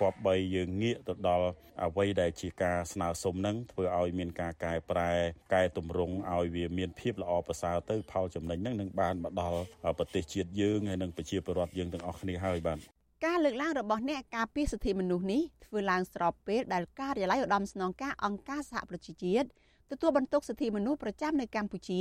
[0.00, 1.46] គប្បីយើងងាកទៅដល់
[1.82, 5.12] អ្វីដែលជាការស្នើសុំហ្នឹងធ្វើឲ្យមានការកែប្រែ
[5.54, 9.60] កែតម្រង់ឲ្យវាមានភាពល្អប្រសើរទៅផលចំណេញហ្នឹងនឹងបានមកដល់
[9.98, 12.78] ប្រទេសជាតិយើងហើយនិងប្រជាពលរដ្ឋយើងទាំងអស់គ្នាហើយបាទ
[13.26, 19.46] ការលើកឡើងរបស់អ្នកការពារសិទ្ធិមនុស្សនេះធ្វើឡើងស្របពេលដែលការិយាល័យឧត្តមស្នងការអង្គការសហប្រជាជាតិ
[19.90, 22.00] ទទួលបន្ទុកសិទ្ធិមនុស្សប្រចាំនៅកម្ពុជា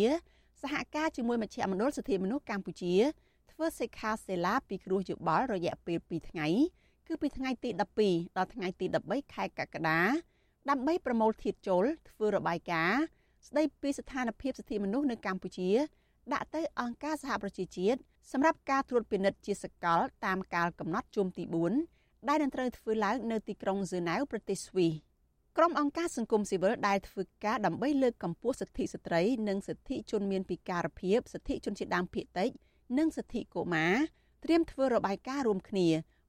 [0.61, 2.93] សហការជាមួយមជ្ឈមណ្ឌលសិទ្ធិមនុស្សកម្ពុជា
[3.51, 6.47] ធ្វើសិក្ខាសាលាពិគ្រោះយោបល់រយៈពេល2ថ្ងៃ
[7.07, 7.69] គឺពីថ្ងៃទី
[8.03, 10.01] 12ដល់ថ្ងៃទី13ខែកក្កដា
[10.69, 13.01] ដើម្បីប្រមូលធាតុចូលធ្វើរបាយការណ៍
[13.47, 15.69] ស្ដីពីស្ថានភាពសិទ្ធិមនុស្សនៅកម្ពុជា
[16.31, 17.99] ដាក់ទៅអង្គការសហប្រជាជាតិ
[18.31, 21.43] សម្រាប់ការត្រួតពិនិត្យជាសកលតាមកាលកំណត់ជុំទី
[21.85, 24.93] 4ដែលនឹងត្រូវធ្វើឡើងនៅទីក្រុងហ្សឺណែវប្រទេសស្វីស
[25.57, 32.49] ក្រុមអង្គការសង្គមស៊ីវិលដែលធ្វើការដើម្បីលើកកម្ពស់សិទ្ធិស្ត្រី និងសិទ្ធិជនមានពិការភាពសិទ្ធិជនជាតិដើមភាគតិច
[32.97, 33.95] និងសិទ្ធិកុមារ
[34.43, 35.87] ត្រៀមធ្វើរបាយការណ៍រួមគ្នា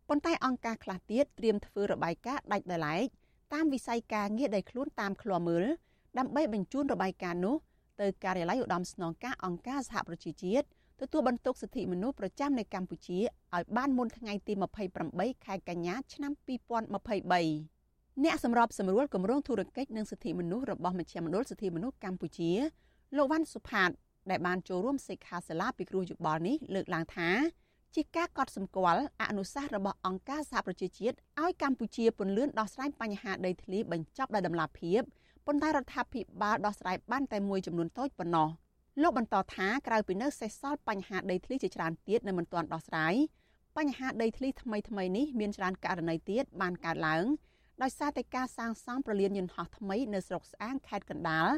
[0.09, 3.07] ប៉ុន្តែអង្គការខ្លះទៀតត្រៀមធ្វើរបាយការណ៍ដាច់ដោយឡែក
[3.55, 5.65] តាមវិស័យការងារដែលខ្លួនតាមឃ្លាំមើល
[6.19, 7.57] ដើម្បីបញ្ជូនរបាយការណ៍នោះ
[8.01, 10.67] ទៅការិយាល័យឧត្តមស្នងការអង្គការសហប្រជាជាតិ
[11.01, 14.53] ទទួលបន្ទុកសិទ្ធិមនុស្សប្រចាំនៅកម្ពុជាឲ្យបានមុនថ្ងៃទី
[15.01, 22.51] 28ខែកញ្ញាឆ្នាំ2023អ្នកសម្របសម្រួលគម្រោងធុរកិច្ចនិងសិទ្ធិមនុស្សរបស់មជ្ឈមណ្ឌលសិទ្ធិមនុស្សកម្ពុជា
[23.17, 23.91] លោកវ៉ាន់សុផាត
[24.31, 27.31] ដែលបានចូលរួមសិក្ខាសាលាពិគ្រោះយោបល់នេះលើកឡើងថា
[27.95, 35.03] ជាការកត់សម្គាល់អនុសាសន៍របស់អង្គការសហប្រជាជាតិឲ្យកម្ពុជាពន្លឿនដោះស្រាយបញ្ហាដីធ្លីបញ្ចប់ដោយតម្លាភាព
[35.47, 38.49] ប៉ុន្តែរដ្ឋាភិបាលដោះស្រាយបានតែមួយចំនួនតូចប៉ុណ្ណោះ
[39.03, 43.15] លោកបន្តថាក្រៅពីនៅសេសសល់បញ្ហាដីធ្លីជាច្រើនទៀតនៅមិនទាន់ដោះស្រាយ
[43.77, 47.25] បញ្ហាដីធ្លីថ្មីថ្មីនេះមានច្រើនករណីទៀតបានកើតឡើង
[47.83, 51.49] ដោយសារតែការសាងសង់ប្រលានយន្តហោះថ្មីនៅស្រុកស្អាងខេត្តកណ្ដាល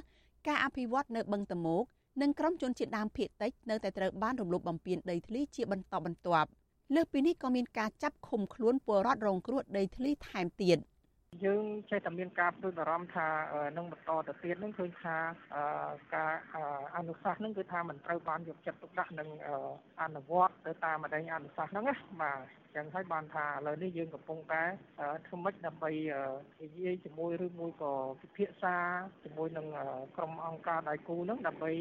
[0.46, 1.84] ការអភិវឌ្ឍនៅបឹងតមោក
[2.22, 6.48] និងក្រុមជនជាតិដើមភាគតិចនៅតែត្រូវបានរំលោភបំពានដីធ្លីជាបន្តបន្ទាប់
[6.94, 10.78] លើសពីនេះក៏មានការចាប់ឃុំខ្លួនពលរដ្ឋរងគ្រោះដីធ្លីថែមទៀត។
[11.44, 13.26] យើងចេះតែមានការព្រួយបារម្ភថា
[13.76, 15.16] នឹងបន្តទៅទៀតនឹងឃើញថា
[16.14, 16.32] ការ
[16.96, 19.28] អនុសាសន៍នឹងគឺថាមិនត្រូវបានយកចិត្តទុកដាក់និង
[20.02, 22.38] អនុវត្តទៅតាមអតីតអនុសាសន៍ហ្នឹងណាបាទ
[22.76, 24.62] ចឹងហើយបានថាឥឡូវនេះយើងកំពុងតែ
[25.26, 25.90] ធ្វើម៉េចដើម្បី
[26.62, 28.76] និយាយជាមួយឬមួយក៏ពិភាក្សា
[29.24, 29.66] ជាមួយនឹង
[30.16, 31.72] ក្រុមអង្គការដៃគូហ្នឹងដើម្បី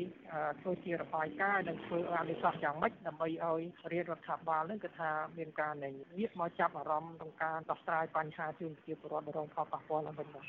[0.61, 10.45] ធ្វើជារបាយការណ៍និងធ្វើអនុសាសន៍យ៉ាងម៉េចដើម្បីឲ្យរាជរដ្ឋាភិបាលហ្នឹងគឺថាមានការងាកមកចាប់អារម្មណ៍ក្នុងការដោះស្រាយបញ្ហាជូនប្រជាពលរដ្ឋរងផលប៉ះពាល់ឡើងវិញបាទ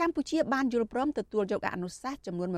[0.00, 2.48] កម្ពុជាបានយល់ព្រមទទួលយកអនុសាសន៍ចំនួន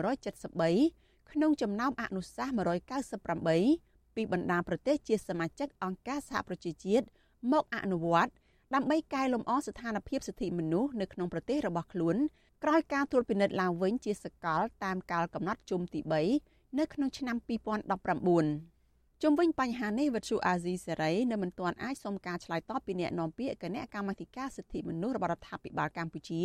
[0.61, 7.07] 173ក្នុងចំណោមអនុសាសន៍198 ពីបណ្ដាប្រទេសជាសមាជិកអង្គការសហប្រជាជាតិ
[7.53, 8.33] មកអនុវត្ត
[8.75, 12.17] ដើម្បីកែលម្អស្ថានភាពសិទ្ធិមនុស្សនៅក្នុងប្រទេសរបស់ខ្លួន
[12.65, 16.01] ក្រោយការត្រួតពិនិត្យឡើងវិញជាសកលតាមកាលកំណត់ជុំទី
[16.41, 26.43] 3នៅក្នុងឆ្នាំ2019ជុំវិញបញ្ហានេះវិទ្យុអាស៊ីសេរីនៅមិនទាន់អាចសុំការឆ្លើយតបពីអ្នកនាំពាក្យគណៈកម្មាធិការសិទ្ធិមនុស្សរបស់រដ្ឋាភិបាលកម្ពុជា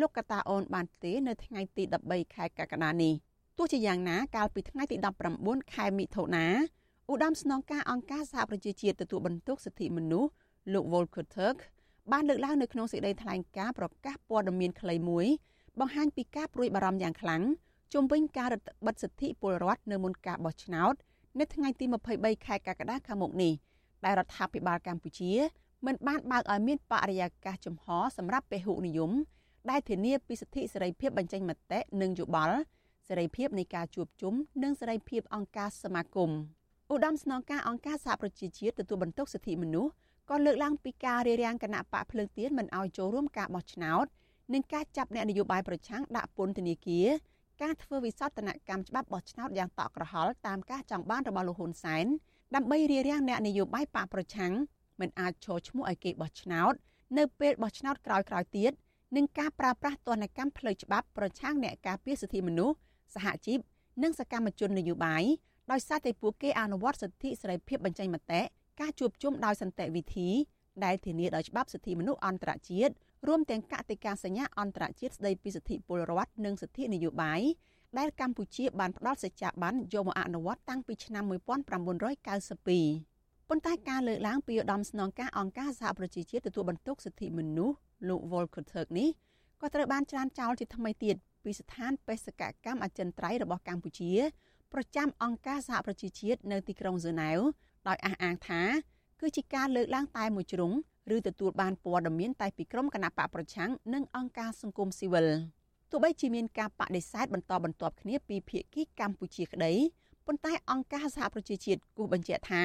[0.00, 3.14] លោកកតាអូនបានទេនៅថ្ងៃទី13ខែកក្កដានេះ
[3.58, 4.96] ទោះជាយ៉ាងណាកាលពីថ្ងៃទី
[5.36, 6.46] 19ខែមិថុនា
[7.12, 10.30] ឧត្តមស្នងការអង្គការសហប្រជាជាតិទទួលបន្ទុកសិទ្ធិមនុស្ស
[10.72, 11.58] លោក Volker Turk
[12.12, 15.26] បានលើកឡើងនៅក្នុងសេចក្តីថ្លែងការណ៍ប្រកាសព័ត៌មានខ្លីមួយ
[15.80, 17.42] បង្ហាញពីការព្រួយបារម្ភយ៉ាងខ្លាំង
[17.92, 20.94] ជុំវិញការរឹតបន្តឹងសិទ្ធិពលរដ្ឋនៅមុនការបោះឆ្នោត
[21.38, 21.84] នៅថ្ងៃទី
[22.16, 23.52] 23ខែកក្កដាខាងមុខនេះ
[24.04, 25.32] ដែលរដ្ឋាភិបាលកម្ពុជា
[25.86, 27.86] មិនបានបើកឲ្យមានបរិយាកាសចំហ
[28.16, 29.12] សម្រាប់ពហុនិយម
[29.70, 32.56] ដែលធានាពីសិទ្ធិសេរីភាពបញ្ចេញមតិនិងយោបល់
[33.08, 36.32] សេរីភាពនៃការជួបជុំនិងសេរីភាពអង្គការសមាគម។
[36.92, 39.92] ឧត្តមស្នងការអង្គការសហប្រជាជាតិទទួលបន្ទុកសិទ្ធិមនុស្ស
[40.30, 44.06] ក៏លើកឡើងពីការរារាំងគណៈបកភ្លើងទៀនមិនអោយចូលរួមការបោះឆ្នោត
[44.54, 47.08] និងការចាប់អ្នកនយោបាយប្រឆាំងដាក់ពន្ធនាគារ
[47.62, 52.06] ការធ្វើវិសោធនកម្មច្បាប់បោះឆ្នោតយ៉ាងតក់ក្រហល់តាមការចង់បានរបស់លោកហ៊ុនសែន
[52.54, 54.52] ដើម្បីរារាំងអ្នកនយោបាយបកប្រឆាំង
[55.00, 56.72] មិនអាចចូលឈ្មោះឲ្យគេបោះឆ្នោត
[57.18, 58.72] នៅពេលបោះឆ្នោតក្រោយៗទៀត
[59.16, 62.76] និងការប្រើប្រាស់ទណ្ឌកម្មផ្លូវច្បាប់ប្រឆាំងអ្នកការពារសិទ្ធិមនុស្ស
[63.14, 63.58] សហជីព
[64.02, 65.24] និងសកម្មជននយោបាយ
[65.70, 68.40] ដោយសារតែពួកគេអនុវត្តសិទ្ធិសេរីភាពបញ្ចេញមតិ
[68.80, 70.28] ការជួបជុំដោយសន្តិវិធី
[70.84, 72.92] ដែលធានាដោយច្បាប់សិទ្ធិមនុស្សអន្តរជាតិ
[73.26, 77.40] រួមទាំងកតិកាសញ្ញាអន្តរជាតិស្តីពីសិទ្ធិពលរដ្ឋនិងសិទ្ធិនយោបាយ
[77.98, 87.76] ដែលកម្ពុជាបានផ្ដល់សេចក្ដីបានយកមកអនុវត្តតាំងពីឆ្នាំ1992ប៉ុន្តែការលើកឡើងពីឧត្តមស្នងការអង្គការសហប្រជាជាតិទទួលបន្ទុកសិទ្ធិមនុស្ស
[88.08, 89.08] លោក Volker Turk នេះ
[89.60, 94.12] ក៏ត្រូវបានច្រានចោលជាថ្មីទៀតពីស្ថានបេសកកម្មអចិន្ត្រៃយ៍របស់កម្ពុជា
[94.74, 97.38] ប្រចាំអង្គការសហប្រជាជាតិនៅទីក្រុងហ្សឺណែវ
[97.88, 98.62] ដោយអះអាងថា
[99.20, 100.72] គឺជាការលើកឡើងតែមួយជ្រុង
[101.14, 105.26] ឬទទួលបានព័ត៌មានតែពីក្រុមគណៈបកប្រឆាំងនិងអង្គការសង្គមស៊ីវិល
[105.90, 109.72] ទោះបីជាមានការបដិសេធបន្តបន្ទាប់គ្នាពីភាគីកម្ពុជាក្តី
[110.26, 112.62] ប៉ុន្តែអង្គការសហប្រជាជាតិគូបញ្ជាក់ថា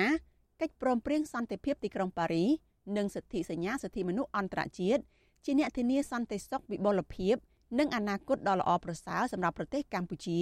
[0.62, 2.46] កិច្ចព្រមព្រៀងសន្តិភាពទីក្រុងប៉ារី
[2.98, 5.02] និងសិទ្ធិសញ្ញាសិទ្ធិមនុស្សអន្តរជាតិ
[5.46, 7.36] ជាអ្នកធានាសន្តិសុខវិបុលភាព
[7.80, 10.40] និងអនាគតដ៏ល្អប្រសើរសម្រាប់ប្រទេសកម្ពុជា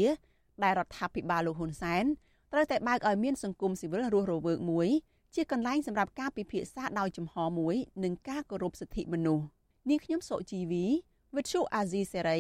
[0.63, 2.05] ដែលរដ្ឋាភិបាលលោកហ៊ុនសែន
[2.51, 4.89] ត្រូវតែបើកឲ្យមានសង្គមស៊ីវិលរស់រវើកមួយ
[5.35, 9.45] ជាកន្លែងសម្រាប់ការពិភាក្សាដោយចំហមួយនិងការគោរពសិទ្ធិមនុស្ស
[9.89, 10.85] នាងខ្ញុំសុជីវី
[11.35, 12.39] វិទ្យុអាស៊ីសេរី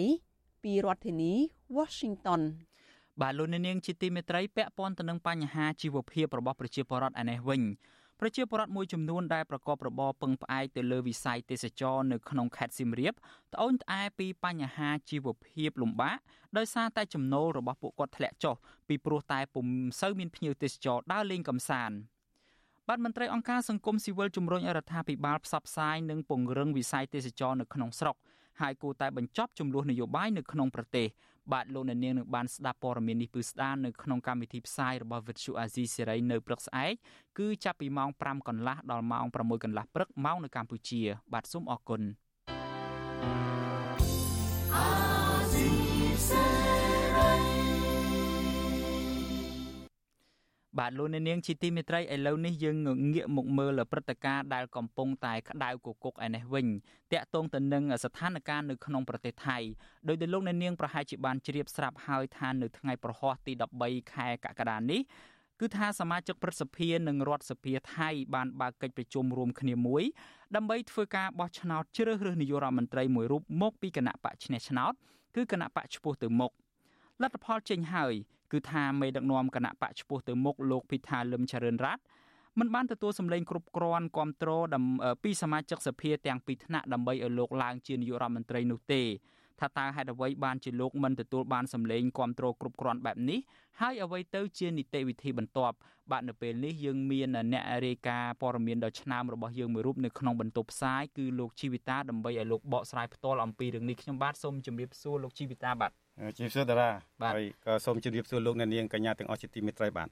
[0.63, 1.33] ពីរដ្ឋធានី
[1.77, 2.41] Washington
[3.21, 7.61] បាទលោកនាងជាទីមេត្រីពាក់ព័ន្ធទៅនឹងបញ្ហាជីវភាពរបស់ប្រជាពលរដ្ឋឯនេះវិញ
[8.23, 13.13] ប្រជាពលរដ្ឋមួយចំនួនដែលប្រកបរបរពឹងផ្អែកទៅលើវិស័យទេសចរនៅក្នុងខេត្តសៀមរាប
[13.53, 16.17] ត្អូញត្អែពីបញ្ហាជីវភាពលំបាក
[16.57, 18.55] ដោយសារតែចំណូលរបស់ពួកគាត់ធ្លាក់ចុះ
[18.87, 19.65] ពីព្រោះតែពុំ
[20.01, 21.95] សូវមានភ្ញៀវទេសចរដើរលេងកម្សាន្ត
[22.87, 28.15] បាទមន្ត្រីអង្គការសង្គមស៊ីវិលជំរុញរដ្ឋាភិបាលផ្សព្វផ្សាយនិងពង្រឹងវិស័យទេសចរនៅក្នុងស្រុក
[28.61, 31.07] ហើយគួរតែបញ្ចប់ចំនួននយោបាយនៅក្នុងប្រទេស
[31.51, 36.93] បាទលោកអ្នកនាងនឹងបានស្ដាប់ព័ត៌មាននេះពឺស្ដារនៅក្នុងកម្មវិធីផ្សាយរបស់ Vuthu Azizi Serai នៅព្រឹកស្អែក
[37.39, 41.01] គឺចាប់ពីម៉ោង5កន្លះដល់ម៉ោង6កន្លះព្រឹកម៉ោងនៅកម្ពុជា
[41.33, 43.60] បាទសូមអរគុណ Azizi
[50.79, 52.75] បាទលោកអ្នកនាងជាទីមេត្រីឥឡូវនេះយើង
[53.13, 56.67] ងាកមកមើលព្រឹត្តិការណ៍ដែលកំពុងតែក្តៅគគុកឯនេះវិញ
[57.13, 59.57] តាក់ទងទៅនឹងស្ថានភាពនៅក្នុងប្រទេសថៃ
[60.07, 63.53] ដោយដែលលោកអ្នកនាងប្រហែលជាបានជ្រាបស្រាប់ហើយថានៅថ្ងៃប្រហ័សទី
[63.83, 65.01] 13ខែកក្កដានេះ
[65.59, 70.03] គឺថាសមាជិកព្រឹទ្ធសភានិងរដ្ឋសភាថៃបានបើកកិច្ចប្រជុំរួមគ្នាមួយ
[70.55, 74.93] ដើម្បីធ្វើការបោះឆ្នោតជ្រើសរើសនាយករដ្ឋមន្ត្រីមួយរូបមកពីគណៈបកឈ្នះឆ្នោត
[75.35, 76.51] គឺគណៈបកឈ្មោះទៅមុខ
[77.21, 78.13] លទ្ធផលចេញហើយ
[78.51, 82.03] គឺថាមេដឹកនាំគណៈបកឈ្មោះទៅមុខលោកពិថាលឹមចរិនរ័ត្ន
[82.59, 84.83] មិនបានទទួលសម្លេងគ្រប់គ្រាន់គ្រប់គ្រង
[85.23, 89.03] ពីសមាជិកសភាទាំងពីរថ្នាក់ដើម្បីឲ្យលោកឡើងជានាយករដ្ឋមន្ត្រីនោះទេ
[89.59, 93.39] ថាតើហេតុអ្វីបានជាលោកមិនទទួលបានសម្លេងគ្រប់គ្រងគ្រប់គ្រាន់បែបនេះ
[93.79, 95.75] ហើយអ្វីទៅជានីតិវិធីបន្ទាប់
[96.11, 105.91] បាទនៅពេលនេះយើងមានអ្នករាយការណ៍ព័ត៌មានដ៏ឆ្នើមរបស់យើងមួយរូបនៅក្នុងបន្ទប់ផ្សាយគឺលោកជីវិតាដើម្បីឲ្យលោកបកស្រាយផ្ទាល់អំពីរឿងនេះខ្ញុំបាទសូមជម្រាបសួរលោកជីវិតាបាទ
[106.37, 106.89] ជំរាបសួរតារា
[107.35, 110.09] ហើយក៏សូមជម្រាបសួរលោកអ្នកនាងកញ្ញាទាំងអស់ជាទីមេត្រីបាទ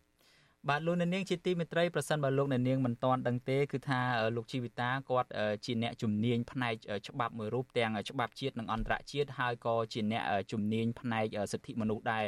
[0.68, 4.00] បាទលោកអ្នកនាងជាទីមេត្រីប្រសិនបើលោកអ្នកនាងមិនទាន់ដឹងទេគឺថា
[4.36, 5.30] លោកជីវិតាគាត់
[5.66, 6.74] ជាអ្នកជំនាញផ្នែក
[7.08, 12.26] ច្បាប់មួយរូបទាំងច្បាប់ជាតិនិងអន្តរជាតិហើយក៏ជាអ្នកជំនាញផ្នែកសិទ្ធិមនុស្សដែរ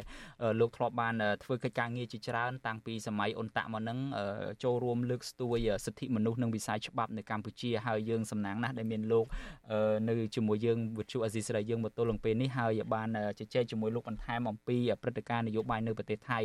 [0.60, 4.00] លោកធ្លាប់បានធ្វើកិច្ចការងារជាច្រើនតាំងពីសម័យអ៊ុនតាក់មកនឹង
[4.64, 9.26] ចូលរួមលើកស្ទួយសិទ្ធិមនុស្សនិងវិស័យច្បាប់នៅកម្ពុជាហើយយើងសំណាងណាស់ដែលមានលោក
[10.10, 13.10] នៅជាមួយយើងវិទ្យុអេស៊ីស្រីយើងមកទល់នឹងពេលនេះហើយបាន
[13.40, 16.40] ជជែកជាមួយលោកបន្ថែមអំពីព្រឹត្តិការណ៍នយោបាយនៅប្រទេសថៃ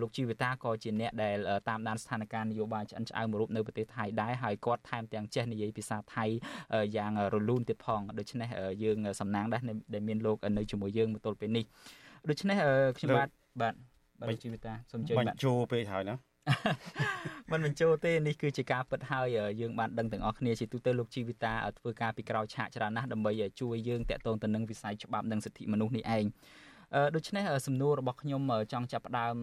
[0.00, 1.36] លោកជីវិតាក៏ជាអ្នកដែល
[1.68, 6.24] តាមដានស្ថានភាពនយោបាយឆ្អិនឆ្អៅមួយរូបនៅប្រទេសថៃដែរហើយគាត់ថែមទាំងចេះនិយាយភាសាថៃ
[6.96, 8.48] យ៉ាងរលូនទៀតផងដូច្នេះ
[8.82, 9.62] យើងសំណាងដែរ
[9.94, 11.64] ដែលមានលោកនៅជាមួយយើងមកទល់ពេលនេះ
[12.30, 12.56] ដូច្នេះ
[12.98, 13.28] ខ្ញុំបាទ
[13.60, 13.74] បាទ
[14.20, 16.16] បាទជីវិតាសូមជើញបាទបញ្ជោពេកហើយណា
[17.52, 19.26] មិនបញ្ចូលទេនេះគឺជាការពិតហើយ
[19.60, 26.24] យើងបានដឹងទាំងអស់គ្នាជាទូទៅលោកជីវិតាធ្វើការពីក្រោយឆាកច្រើនណាស់ដើម្បីជួយយើងតាក់ទងទៅនឹងវិស័យច្បាប់និងសិទ្ធិមនុស្សនេះឯង
[27.14, 28.42] ដូច្នេះសំណួររបស់ខ្ញុំ
[28.72, 29.36] ចង់ចាប់ផ្ដើម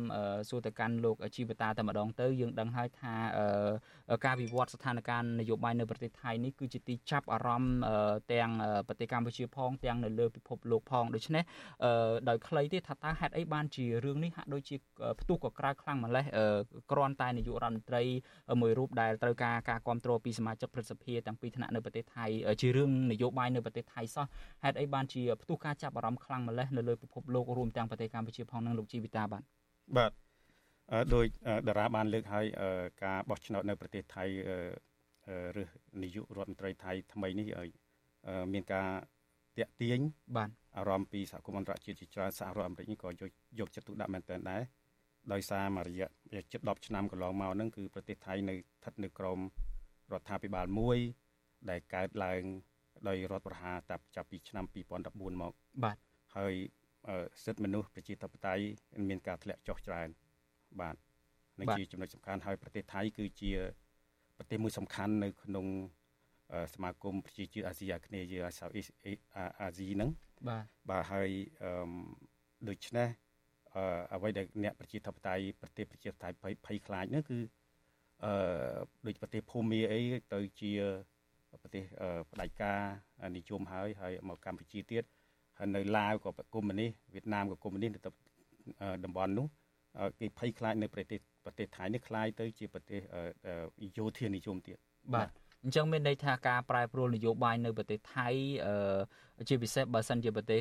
[0.49, 3.13] សួរទៅកាន់លោកជីវតាតែម្ដងទៅយើងដឹងហើយថា
[4.25, 7.75] ការវិវត្តស្ថានភាពនយោបាយនៅប្រទេសថៃនេះគឺជាទីចាប់អារម្មណ៍
[8.33, 8.51] ទាំង
[8.87, 11.43] ប្រទេសកម្ពុជាផងទាំងនៅលើពិភពលោកផងដូច្នេះ
[12.29, 14.75] ដោយខ្លីទេថាតើហេតុអីបានជារឿងនេះហាក់ដូចជា
[15.21, 16.25] ផ្ទុះក៏ក្រៅខ្លាំងម្លេះ
[16.91, 18.03] គ្រាន់តែនាយករដ្ឋមន្ត្រី
[18.61, 22.25] មួយរូបដែលត្រូវការការគ្រប់គ្រងពីសមាជិកព្រឹទ្ធសភាទាំងពីរថ្នាក់នៅប្រទេសថៃ
[22.61, 24.25] ជារឿងនយោបាយនៅប្រទេសថៃសោះ
[24.63, 29.43] ហេតុអីបានជាផ្ទុះការចាប់អារម្មណ៍ខ្លាំងម្លេះនៅលើពិភពលោកលោករួមទាំងប្រទេសកម្ពុជាផងនិងលោកជីវិតាបាទ
[29.97, 30.11] បាទ
[31.13, 31.25] ដោយ
[31.67, 32.45] តារាបានលើកឲ្យ
[33.03, 34.23] ការបោះឆ្នោតនៅប្រទេសថៃ
[35.61, 35.63] ឬ
[36.03, 37.47] នាយករដ្ឋមន្ត្រីថៃថ្មីនេះ
[38.53, 38.87] មានការ
[39.57, 39.99] តាក់ទាញ
[40.37, 44.61] បាទអារម្មណ៍ពីសហគមន៍អន្តរជាតិជាច្រើនសហរដ្ឋអាមេរិកនេះក៏យកយកចិត្តទុកដាក់មែនទែនដែរ
[45.33, 46.07] ដោយសារមួយរយៈ
[46.51, 49.39] ជិត10ឆ្នាំកន្លងមកហ្នឹងគឺប្រទេសថៃនៅស្ថិតនៅក្រោម
[50.13, 50.97] រដ្ឋាភិបាលមួយ
[51.69, 52.43] ដែលកើតឡើង
[53.07, 54.65] ដោយរដ្ឋប្រហារតាចាប់ពីឆ្នាំ
[55.03, 55.97] 2014មកបាទ
[56.37, 56.53] ហើយ
[57.43, 58.63] សិទ្ធិមនុស្សប្រជាធិបតេយ្យ
[59.09, 60.09] មានការធ្លាក់ចុះច្រើន
[60.81, 60.95] បាទ
[61.59, 63.51] នេះជាចំណុចសំខាន់ហើយប្រទេសថៃគឺជា
[64.37, 65.65] ប្រទេសមួយសំខាន់នៅក្នុង
[66.73, 68.91] សមាគមប្រជាជាតិអាស៊ីអាគ្នេយ៍ជា Southeast
[69.61, 70.09] អាស៊ីហ្នឹង
[70.49, 71.29] បាទបាទហើយ
[71.63, 71.71] អឺ
[72.69, 73.07] ដូច្នេះ
[73.75, 73.83] អឺ
[74.13, 77.39] អ្វីដែលអ្នកប្រជាធិបតេយ្យប្រទេសប្រជាធិបតេយ្យភ័យខ្លាចនោះគឺ
[78.25, 78.33] អឺ
[79.07, 80.01] ដូចប្រទេសភូមាអី
[80.33, 80.71] ទៅជា
[81.61, 81.83] ប្រទេស
[82.31, 82.79] ផ្ដាច់ការ
[83.37, 85.20] និយមហើយហើយមកកម្ពុជាទៀតហើយ
[85.75, 87.99] នៅឡាវក៏កុម្មុយនីសវៀតណាមក៏កុម្មុយនីសទៅ
[89.05, 89.47] តំបន់នោះ
[90.19, 92.99] គេភ័យខ្លាចនៅប្រទេសប្រទេសថៃនេះខ្លាយទៅជាប្រទេស
[93.97, 94.77] យោធានិយមទៀត
[95.15, 95.29] បាទ
[95.63, 98.27] អញ្ចឹងមានន័យថាការប្រែប្រួលនយោបាយនៅប្រទេសថៃ
[99.49, 100.59] ជាពិសេសបើសិនជាប្រទេស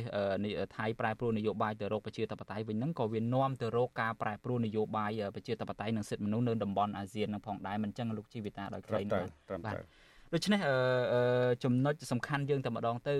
[0.76, 9.28] ថៃប្រែប្រួលនយោបាយទៅរកប្រជាធិបតេយ្យវិញហ្នឹងក៏វានាំទៅរកការប្រែប្រួលនយោបាយប្រជាធិបតេយ្យនិងសិទ្ធិមនុស្សនៅតំបន់អាស៊ានហ្នឹងផងដែរមិនអញ្ចឹងលោកជីវិតាដោយខ្លីបាទ
[9.64, 9.74] បាទ
[10.34, 10.60] ដូច្នេះ
[11.64, 13.14] ចំណុចសំខាន់យើងតែម្ដងទៅ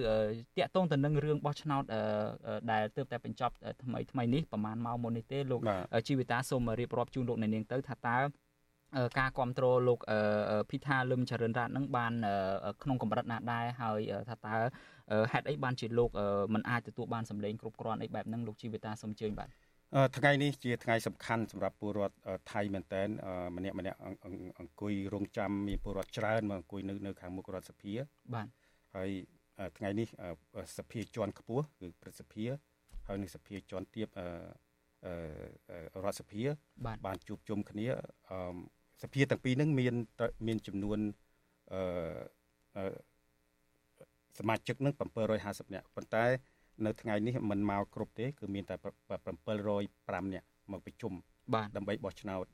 [0.59, 1.83] តាក់ទងទៅនឹងរឿងបោះឆ្នោត
[2.73, 5.61] ដែលទើបតែបញ្ចប់ថ្មីថ្មីនេះប្រហែលម៉ោងមុននេះទេលោក
[6.09, 8.19] ជីវិតាសូមរៀបរាប់ជូនលោកអ្នកនាងទៅថាតើ
[9.19, 9.99] ការគ្រប់គ្រងលោក
[10.71, 12.13] ភិថាលឹមចរិនរ៉ាតនឹងបាន
[12.83, 14.55] ក្នុងកម្រិតណាដែរហើយថាតើ
[15.33, 16.11] ហេតុអីបានជាលោក
[16.55, 19.49] មិនអាចទទួលបានសម្លេងគ្រប់គ្រាន់អីបែបហ្នឹងលោកជីវិតាសូមជើញបាទ
[20.17, 22.17] ថ្ងៃនេះជាថ្ងៃសំខាន់សម្រាប់ពលរដ្ឋ
[22.53, 23.09] ថៃមែនតែន
[23.57, 23.99] ម្នាក់ម្នាក់
[24.59, 27.93] អង្គុយរងចាំមានពលរដ្ឋច្រើនមកអង្គុយនៅនៅខាងមុខរដ្ឋសភា
[28.35, 28.47] បាទ
[28.97, 29.11] ហើយ
[29.79, 30.09] ថ្ងៃនេះ
[30.79, 32.45] សភាជាន់ខ្ពស់គឺព្រឹទ្ធសភា
[33.07, 34.09] ហើយនឹងសភាជាន់ទាប
[36.05, 36.43] រដ្ឋសភា
[37.07, 37.89] បានជួបជុំគ្នា
[39.03, 39.95] សភាទាំងពីរហ្នឹងមាន
[40.47, 40.99] មានចំនួន
[41.73, 42.93] អឺ
[44.39, 44.95] សមាជិកនឹង
[45.39, 46.25] 750នាក់ប៉ុន្តែ
[46.87, 48.77] នៅថ្ងៃនេះមិនមកគ្រប់ទេ គឺមានតែ
[49.55, 51.13] 705នាក់មកប្រជុំ
[51.77, 52.45] ដើម្បីបោះឆ្នោត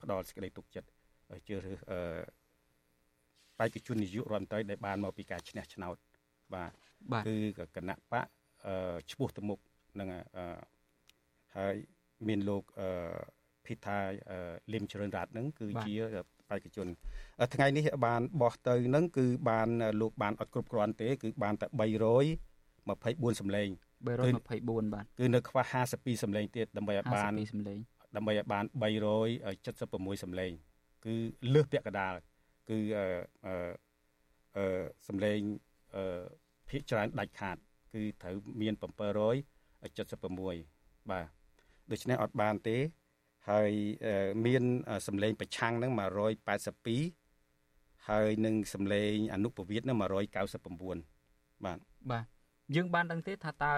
[0.00, 0.88] ផ្ដល់សេចក្តីទុកចិត្ត
[1.48, 1.80] ជឿរើស
[3.58, 5.96] បេក្ខជននាយករដ្ឋមន្ត្រីដែលបានមកពីការឈ្នះឆ្នោត
[6.54, 6.72] បាទ
[7.26, 7.36] គឺ
[7.76, 8.26] គណៈបក
[9.12, 9.58] ឈ្មោះទៅមុខ
[10.00, 10.08] នឹង
[11.56, 11.76] ហើយ
[12.28, 12.62] មានលោក
[13.66, 13.98] ភិថា
[14.72, 15.94] លឹមជ្រឿនរ៉ាត់នឹងគឺជា
[16.50, 16.86] បេក្ខជន
[17.54, 19.68] ថ្ងៃនេះបានបោះទៅនឹងគឺបាន
[20.00, 21.66] លោកបានអត់គ្រប់គ្រាន់ទេ គឺបានតែ
[22.88, 23.68] 324សម្លេង
[24.06, 25.62] 324បាទគឺនៅខ្វះ
[25.94, 27.78] 52សម្លេងទៀតដើម្បីឲ្យបានសម្លេង
[28.16, 28.64] ដើម្បីឲ្យបាន
[29.54, 30.52] 376សម្លេង
[31.04, 31.14] គឺ
[31.54, 32.14] លើសពាក់កណ្ដាល
[32.70, 33.06] គឺអឺ
[34.56, 35.38] អឺសម្លេង
[35.94, 36.22] អឺ
[36.68, 37.56] ភាគច្រើនដាច់ខាត
[37.94, 41.26] គឺត្រូវមាន776បាទ
[41.90, 42.76] ដូច្នេះអត់បានទេ
[43.50, 43.70] ហើយ
[44.46, 44.62] មាន
[45.06, 45.92] សម្លេងប្រឆាំងហ្នឹង
[47.20, 51.78] 182ហើយនឹងសម្លេងអនុពវិទ្យហ្នឹង199បាទ
[52.10, 52.24] បាទ
[52.76, 53.72] យើងបានដឹងទេថាតើ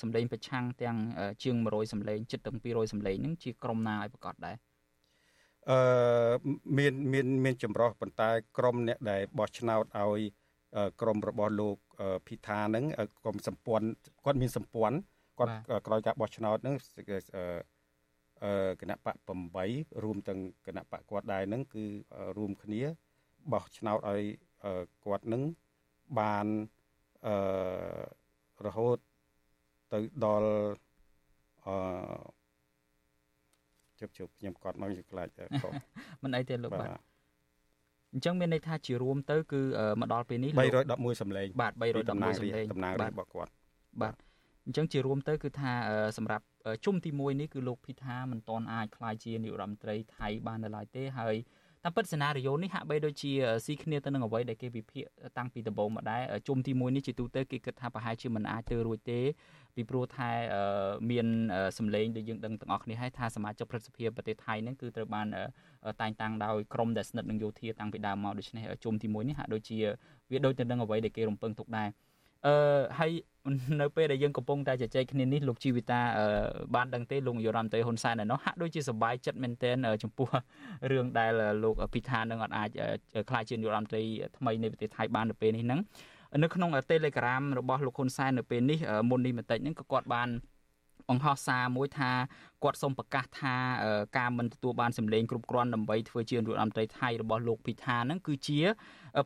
[0.00, 0.96] សម្លេងប្រឆាំងទាំង
[1.42, 4.56] ជាង100សម្លេងជិតទាំង200សម្លេងហ្នឹងជាក្រុមណាឲ្យប្រកាសដែរ
[5.70, 5.78] អឺ
[6.78, 10.20] មានមានមានចម្រោះប៉ុន្តែក្រុមអ្នកដែលបោះឆ្នោតឲ្យ
[11.00, 11.76] ក្រុមរបស់លោក
[12.26, 12.84] ភីថាហ្នឹង
[13.22, 13.86] ក្រុមសម្ព័ន្ធ
[14.24, 14.96] គាត់មានសម្ព័ន្ធ
[15.38, 15.52] គាត់
[15.86, 16.76] ក្រោយការបោះឆ្នោតហ្នឹង
[18.80, 19.16] គណៈបក
[19.60, 21.84] 8រួមទាំងគណៈបកគាត់ដែរនឹងគឺ
[22.38, 22.82] រួមគ្នា
[23.52, 24.22] បោះឆ្នោតឲ្យ
[25.04, 25.42] គាត់នឹង
[26.20, 26.46] បាន
[27.26, 27.36] អឺ
[28.66, 28.96] រហូត
[29.92, 30.48] ទៅដល់
[31.66, 31.76] អឺ
[34.00, 35.28] ជប់ជប់ខ្ញុំកត់មកខ្លាច
[35.62, 35.72] ខុស
[36.22, 36.88] មិនអីទេលោកបាទ
[38.12, 39.60] អញ្ចឹងមានន័យថាជារួមទៅគឺ
[40.00, 40.50] មកដល់ពេលនេះ
[40.86, 43.50] 311សម្លេងបាទ311សម្លេងតំណាងរាជរបស់គាត់
[44.02, 44.14] បាទ
[44.66, 45.72] អញ្ចឹងជារួមទៅគឺថា
[46.16, 46.44] សម្រាប់
[46.84, 51.36] ជុំទី1នេះគឺលោកភីថាមិនទាន់អាចក្លាយជានាយករដ្ឋមន្ត្រីថៃបាននៅឡើយទេហើយ
[51.84, 53.32] តាមពិតសេណារីយ៉ូនេះហាក់បីដូចជា
[53.66, 55.04] ស៊ីគ្នាទៅនឹងអ្វីដែលគេវិភាគ
[55.38, 59.20] តាំងពីដំបូងមកដែរជុំទី1នេះជាទូទៅគេគិតថាប្រហែលជាមិនអាចទៅរួចទេ
[59.76, 60.30] ពីព្រោះថា
[61.10, 61.26] មាន
[61.78, 65.26] សម្លេងដែលយើងដឹងទាំងអស់គ្នាហើយថាសមាជិកព្រឹទ្ធសភាប្រទេសថៃហ្នឹងគឺត្រូវបាន
[66.00, 69.78] តែងតាំងដោយក្រុមដែលស្និទ្ធនឹងយោធាតាំងពីដើមមកដូច្នេះជុំទី1នេះហាក់ដូចជា
[70.30, 71.88] វាដូចទៅនឹងអ្វីដែលគេរំពឹងទុកដែរ
[72.46, 72.54] អឺ
[72.98, 73.12] ហើយ
[73.80, 76.00] នៅពេលដែលយើងកំពុងតែជជែកគ្នានេះលោកជីវិតា
[76.74, 80.28] បានដឹងទេលោកនាយរដ្ឋមន្ត្រីហ៊ុនសែនឯណោះហាក់ដូចជាសប្បាយចិត្តមែនទែនចំពោះ
[80.90, 81.32] រឿងដែល
[81.64, 82.70] លោកពិថានឹងអាច
[83.28, 84.02] ខ្លាចជានាយករដ្ឋមន្ត្រី
[84.38, 85.80] ថ្មីនៃប្រទេសថៃបាននៅពេលនេះហ្នឹង
[86.42, 88.78] នៅក្នុង Telegram របស់លោកហ៊ុនសែននៅពេលនេះ
[89.10, 90.28] មុននេះបន្តិចហ្នឹងក៏គាត់បាន
[91.08, 92.10] បង្ហោះសារមួយថា
[92.62, 93.54] គាត់សូមប្រកាសថា
[94.18, 98.60] ការមិនទទួលបានសម្លេងគ្រប់គ្រាន់ដើម្បីធ្វើជារដ្ឋមន្ត្រីថៃរបស់លោកពិថាហ្នឹងគឺជា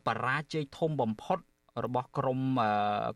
[0.07, 1.39] បរាជ័យធំបំផុត
[1.85, 2.39] របស់ក្រម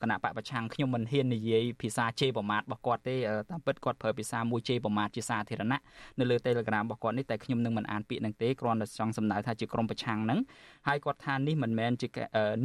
[0.01, 3.15] គណៈបកប្រឆាំងខ្ញុំមិនហ៊ាននិយាយភាសាជេរប្រមាថរបស់គាត់ទេ
[3.51, 5.79] តាមពិតគាត់ប្រើភាសាមួយជេរប្រមាថជាសាធារណៈ
[6.19, 10.39] នៅលើ Telegram របស់គាត់នេះតែខ្ញុំនឹងមិនអានពាក្យនឹងទេគ្រាន់តែចង់សំដៅថាជាក្រមប្រឆាំងហ្នឹង
[10.87, 12.07] ហើយគាត់ថានេះមិនមែនជា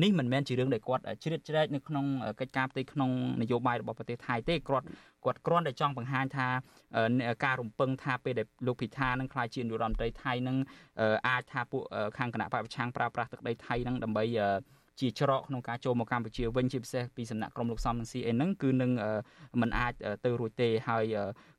[0.02, 2.04] នេះមិនមែនជារឿងដែលគាត់ជ្រៀតជ្រែកនៅក្នុង
[2.40, 3.10] កិច្ចការផ្ទៃក្នុង
[3.42, 4.86] នយោបាយរបស់ប្រទេសថៃទេគាត់
[5.24, 6.46] គាត់គ្រាន់តែចង់បង្ហាញថា
[7.44, 10.56] ការរំពឹងថាពេលដែលលោកពិថានឹងខ្លាយជានាយករដ្ឋមន្ត្រីថៃនឹង
[11.28, 11.82] អាចថាពួក
[12.18, 14.24] ខាងគណៈបកប្រឆាំងប្រើប្រាស់ទឹកដីថៃនឹងដើម្បី
[15.00, 18.90] ជាច្រកក្នុងការចូលមកកម្ពុជាវិញជាពិសេសពីសំណាក់ក្រមលោកសំនឹងស៊ីអីហ្នឹងគឺនឹង
[19.60, 19.92] មិនអាច
[20.24, 21.04] ទៅរួចទេហើយ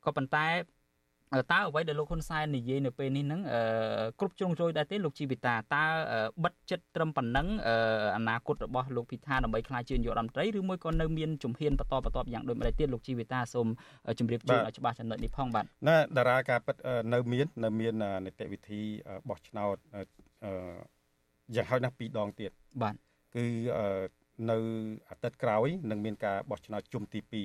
[0.05, 0.47] ក៏ប៉ុន្តែ
[1.53, 3.41] តើអ្វីដែលលោកហ៊ុនសែននិយាយនៅពេលនេះហ្នឹង
[4.19, 5.83] គ្រប់ជ្រុងជ្រោយដែរទេលោកជីវិតាតើ
[6.43, 7.47] បិទចិត្តត្រឹមប៉ុណ្ណឹង
[8.17, 13.67] អនាគតរបស់លោកពិថាដើម្បីក្លាយជានាយករដ្ឋមន្ត្រីឬមួយក៏នៅមានជំហានបន្តបន្តយ៉ាងដូចម្តេចទៀតលោកជីវិតាសូម
[14.19, 16.75] ជម្រាបជូនឲ្យច្បាស់ចំណុចនេះផងបាទណាតារាការពិត
[17.13, 17.93] នៅមាននៅមាន
[18.25, 18.81] នីតិវិធី
[19.29, 19.75] បោះឆ្នោត
[21.55, 22.51] យ៉ាងហោចណាស់ពីរដងទៀត
[22.83, 22.95] បាទ
[23.35, 23.45] គឺ
[24.49, 24.57] នៅ
[25.09, 27.43] អាទិត្យក្រោយនឹងមានការបោះឆ្នោតជុំទី2ឥ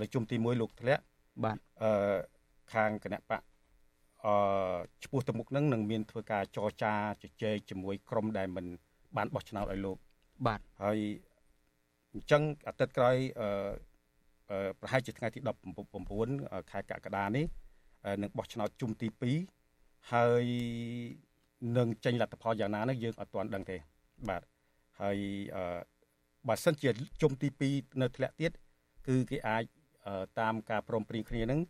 [0.00, 1.02] ឡូវជុំទី1លោកធ្លាក់
[1.44, 2.18] បាទអឺ
[2.72, 3.42] ខាងគណៈបក
[4.24, 4.34] អឺ
[5.04, 8.66] ឈ្មោះទៅមុខនឹងនឹងមានធ្វើការចរចាជជែកជាមួយក្រុមដែលមិន
[9.16, 9.96] បានបោះឆ្នោតឲ្យលោក
[10.46, 10.98] បាទហើយ
[12.12, 13.48] អញ្ចឹងអាទិត្យក្រោយអឺ
[14.80, 15.40] ប្រហែលជាថ្ងៃទី
[16.04, 17.44] 19ខែកក្កដានេះ
[18.22, 19.08] នឹងបោះឆ្នោតជុំទី
[19.58, 20.44] 2ហើយ
[21.78, 23.76] នឹងចេញលទ្ធផលយ៉ាងណានោះយើងអត់ទាន់ដឹងទេ
[24.28, 24.42] បាទ
[25.02, 25.18] ហើយ
[25.56, 25.64] អឺ
[26.48, 26.90] បើសិនជា
[27.22, 28.52] ជុំទី2នៅធ្លាក់ទៀត
[29.08, 29.64] គឺគេអាច
[30.40, 31.60] តាមការព្រមព្រៀងគ្នានឹង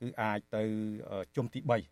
[0.00, 0.62] គឺអាចទៅ
[1.36, 1.82] ជុំទី3បាទ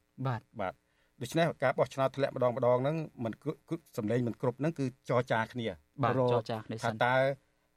[0.60, 0.74] បាទ
[1.22, 3.32] ដូច្នេះការបោះឆ្នោតធ្លាក់ម្ដងម្ដងហ្នឹងมัน
[3.68, 5.66] គឺសម្លេងមិនគ្រប់ហ្នឹងគឺចរចាគ្នា
[6.02, 7.14] បាទចរចាគ្នាថាតើ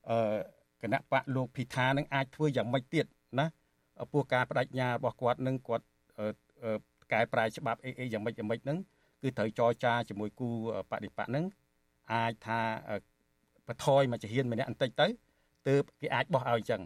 [0.09, 0.38] អឺ
[0.82, 3.05] គណៈបកលោកភិថានឹងអាចធ្វើយ៉ាងម៉េចទៀត
[3.39, 3.45] ណា
[4.13, 5.86] ពោះការបដិញ្ញារបស់គាត់នឹងគាត់
[7.13, 8.78] កែប្រែច្បាប់អីអីយ៉ាងម៉េចយ៉ាងម៉េចហ្នឹង
[9.22, 10.49] គឺត្រូវចរចាជាមួយគូ
[10.91, 11.45] បដិបកហ្នឹង
[12.14, 12.60] អាចថា
[13.68, 15.08] បថយមកជាហ៊ានម្នាក់បន្តិចទៅ
[15.68, 16.82] ទើបគេអាចបោះឲ្យអញ្ចឹង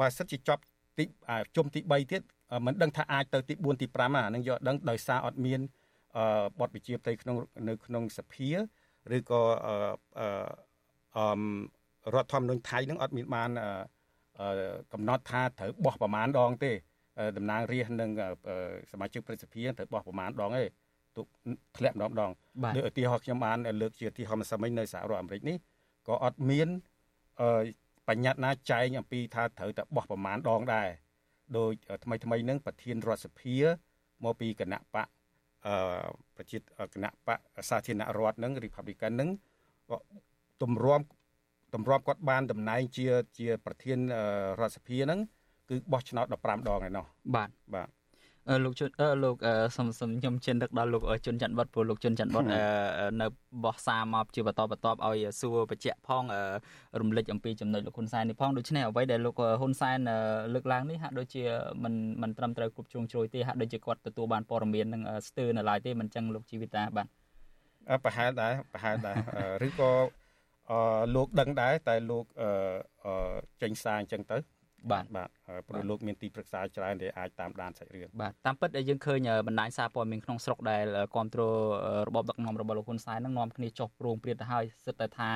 [0.00, 0.62] បើសិនជាចប់
[0.98, 1.04] ទី
[1.56, 2.22] ជុំទី3ទៀត
[2.66, 5.60] មិនដឹងថាអាចទៅទី4ទី5អានឹងយកដឹងដោយសារអត់មាន
[6.60, 7.36] បទវិជាផ្ទៃក្នុង
[7.68, 8.50] នៅក្នុងសភា
[9.16, 11.26] ឬក៏អឺ
[12.14, 13.50] រដ្ឋធម្មនុញ្ញថៃនឹងអត់មានបាន
[14.92, 16.72] កំណត់ថាត្រូវបោះប្រមាណដងទេ
[17.36, 18.10] តំណាងរាស្ត្រនិង
[18.90, 20.64] សមាជិកព្រឹទ្ធសភាត្រូវបោះប្រមាណដងទេ
[21.16, 21.26] ទុក
[21.76, 22.30] ធ្លាក់ម្ដងម្ដង
[22.76, 25.56] ដូចឧទាហរណ៍ខ្ញុំបានលើកជាឧទាហរណ៍ម្សិលមិញនៅសហរដ្ឋអាមេរិកនេះ
[26.08, 26.68] ក៏អត់មាន
[28.08, 30.88] បញ្ញត្តិណាចែងអំពីថាត្រូវតែបោះប្រមាណដងដែរ
[31.58, 31.72] ដោយ
[32.04, 33.56] ថ្មីថ្មីហ្នឹងប្រធានរដ្ឋសភា
[34.24, 35.06] មកពីគណៈបក
[35.66, 35.74] អឺ
[36.36, 36.58] ប្រជា
[36.94, 37.38] គណៈបក
[37.68, 39.30] សាធារណរដ្ឋហ្នឹង Republican ហ្នឹង
[39.90, 39.96] ក៏
[40.62, 41.00] ទម្រាំ
[41.74, 43.06] ទម្រាំគាត់បានតំណែងជា
[43.38, 43.98] ជា ប្រធាន
[44.60, 45.20] រដ្ឋសភាហ្នឹង
[45.68, 47.04] គឺបោះឆ្នោត15ដងឯណោះ
[47.34, 47.88] បាទបាទ
[48.64, 48.90] លោកជុន
[49.24, 49.36] លោក
[49.76, 52.44] សុំសុំខ្ញុំចិនដឹកដល់លោកជុនច័ន្ទបុតព្រោះលោកជុនច័ន្ទបុត
[53.20, 53.26] នៅ
[53.64, 56.24] បោះសារមកជាបន្តបន្ទាប់ឲ្យសួរបញ្ជាក់ផង
[57.00, 59.98] រំលេចអំពីចំណុចលោកហ៊ុនសែននេះផងដូច្នេះអ្វីដែលលោកហ៊ុនសែន
[60.54, 61.42] លើកឡើងនេះហាក់ដូចជា
[61.82, 67.06] មិនមិនត្រឹមត្រូវគ្រប់ជ្រុងជ្រោយទេហាក់ដូចជាគាត់ទទួលបានព័ត៌មាននឹងស្ទើរនៅឡើយទេមិនចឹងលោកជីវិតាបាទ
[68.04, 69.16] ប្រហែលដែរប្រហែលដែរ
[69.66, 69.90] ឬក៏
[71.14, 72.24] លោកដឹងដែរតែលោក
[73.62, 74.38] ចេញសារអញ្ចឹងទៅ
[74.92, 75.28] បាទបាទ
[75.68, 81.54] ព្រោះលោកមានទីប្រឹក្សាច្រើនដែលអាចតាមដានសាច់រឿងបាទតាមពិតដែលយើងឃើញបណ្ដាញសារព័ត៌មានក្នុងស្រុកដែលគ្រប់គ្រង
[82.08, 85.30] របបដឹកនាំរបស់លោកហ៊ុនសែននឹងនាំគ្នាចុះប្រងព្រាតទៅហើយសិតតែថា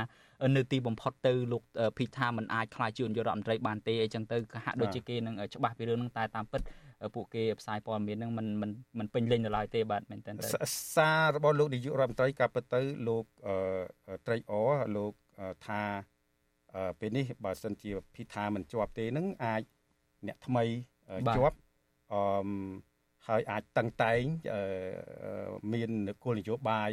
[0.56, 1.62] នៅទីបំផុតទៅលោក
[1.98, 6.60] ភីថាមិនអាចខ្លាចជានាយករដ្ឋមន្ត្រីបានទេអញ្ចឹងទៅហាក់ដូចជាគេនឹងច្បាស់ពីរឿងហ្នឹងតែតាមពិត
[7.14, 10.32] ពួកគេផ្សាយព័ត៌មានហ្នឹងមិនមិនមិនពេញលេញនៅឡើយទេបាទមែនតើ
[10.94, 13.24] សាររបស់លោកនាយករដ្ឋមន្ត្រីកាពិតទៅលោក
[14.26, 14.54] ត្រេកអ
[14.96, 15.12] លោក
[15.66, 15.82] ថា
[17.00, 19.62] ពេលនេះបើសិនជាភីថាមិនជាប់ទេនឹងអាច
[20.26, 20.64] អ្នកថ្មី
[21.36, 21.56] ជាប់
[22.12, 22.20] អឺ
[23.28, 24.22] ហើយអាចតឹងតែង
[25.72, 25.90] មាន
[26.24, 26.90] គោលនយោបាយ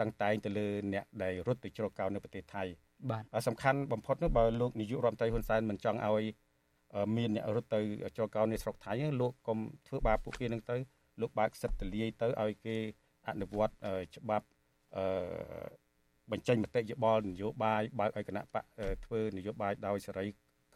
[0.00, 2.62] តឹងតែងទៅលើអ្នកដែលរត់ទៅជ្រកកោននៅប្រទេសថៃ
[3.10, 6.24] បាទសំខាន់បំផុតនោះបើលោកនាយករដ្ឋមន្ត្រីហ៊ុនសែនមិនចង់ឲ្យ
[7.16, 7.80] មានអ្នករត់ទៅ
[8.16, 10.76] ជ្រកកោននៅស្រុកថៃលោកកុំធ្វើបាបពួកគេនឹងទៅ
[11.20, 12.76] លោកបើកសិទ្ធិទលាយទៅឲ្យគេ
[13.28, 13.74] អនុវត្ត
[14.16, 14.46] ច្បាប់
[14.96, 15.04] អឺ
[16.32, 18.64] បញ្ចេញមតិយោបល់នយោបាយបើកឲ្យគណៈបក
[19.04, 20.26] ធ្វើនយោបាយដោយសេរី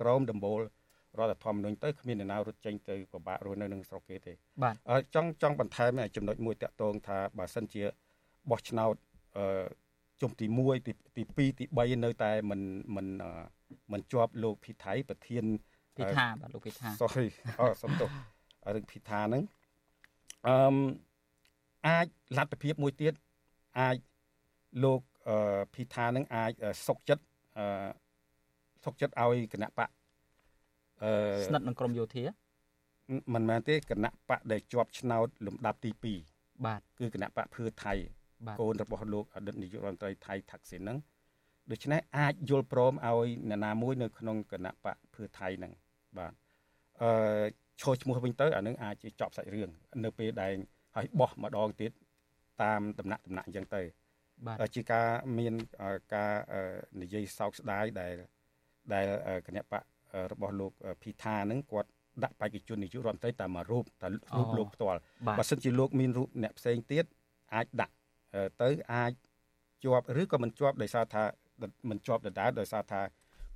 [0.01, 0.61] ក្រមដំបូល
[1.19, 4.33] រដ្ឋធម្មនុញ្ញទៅគ្មានអ្នកណារត់ចេញទៅពិបាករស់នៅនឹងស្រុកគេទេ
[4.63, 4.75] បាទ
[5.15, 7.83] ចង់ចង់បន្ថែមចំណុចមួយតាក់ទងថាបើសិនជា
[8.51, 8.95] បោះឆ្នោត
[9.37, 9.65] អឺ
[10.21, 12.61] ជុំទី1ទីទី2ទី3នៅតែមិន
[12.97, 13.07] មិន
[13.93, 15.45] មិនជាប់លោកភិថៃប្រធាន
[15.97, 17.29] ភិថាបាទលោកភិថា sorry
[17.61, 18.11] អសុំទោស
[18.75, 19.43] រឿងភិថាហ្នឹង
[20.49, 20.57] អឺ
[21.87, 22.07] អាច
[22.39, 23.13] លទ្ធភាពមួយទៀត
[23.81, 23.97] អាច
[24.85, 25.01] លោក
[25.75, 26.53] ភីថានឹងអាច
[26.87, 27.25] សុកចិត្ត
[28.85, 29.91] សុកចិត្តឲ្យគណៈបក
[31.03, 31.11] អឺ
[31.47, 32.25] ស្និទ្ធនឹងក្រមយោធា
[33.35, 35.91] មិនមែនទេគណៈបកដែលជាប់ឆ្នោតលំដាប់ទី
[36.29, 37.95] 2បាទគឺគណៈបកភឿថៃ
[38.61, 40.99] កូនរបស់លោកអតីតនាយករដ្ឋមន្ត្រីថៃថាក់ស៊ីនហ្នឹង
[41.71, 45.73] ដូច្នេះអាចយល់ព្រមឲ្យអ្នកណាមួយនៅក្នុងគណៈបកភឿថៃហ្នឹង
[46.19, 46.33] បាទ
[47.03, 47.11] អឺ
[47.81, 49.71] ឈរឈ្មោះវិញទៅអានឹងអាចចប់សាច់រឿង
[50.05, 50.53] នៅពេលដែល
[50.97, 51.93] ឲ្យបោះម្ដងទៀត
[52.63, 53.83] តាមដំណាក់ដំណាក់អញ្ចឹងទៅ
[54.75, 55.07] ជាការ
[55.39, 55.55] មាន
[56.15, 56.33] ការ
[57.03, 58.13] និយាយសោកស្ដាយដែល
[58.95, 59.05] ដែល
[59.47, 59.83] គណៈបក
[60.33, 60.73] របស់លោក
[61.03, 61.91] ភីថានឹងគាត់
[62.25, 64.09] ដាក់បេក្ខជននាយករដ្ឋមន្ត្រីតែមួយរូបតែ
[64.39, 65.01] រូបលោកផ្ទាល់
[65.39, 67.05] បើសិនជាលោកមានរូបអ្នកផ្សេងទៀត
[67.55, 67.95] អាចដាក់
[68.63, 69.13] ទៅអាច
[69.85, 71.23] ជាប់ឬក៏មិនជាប់ដោយសារថា
[71.91, 73.01] មិនជាប់ដដែលដោយសារថា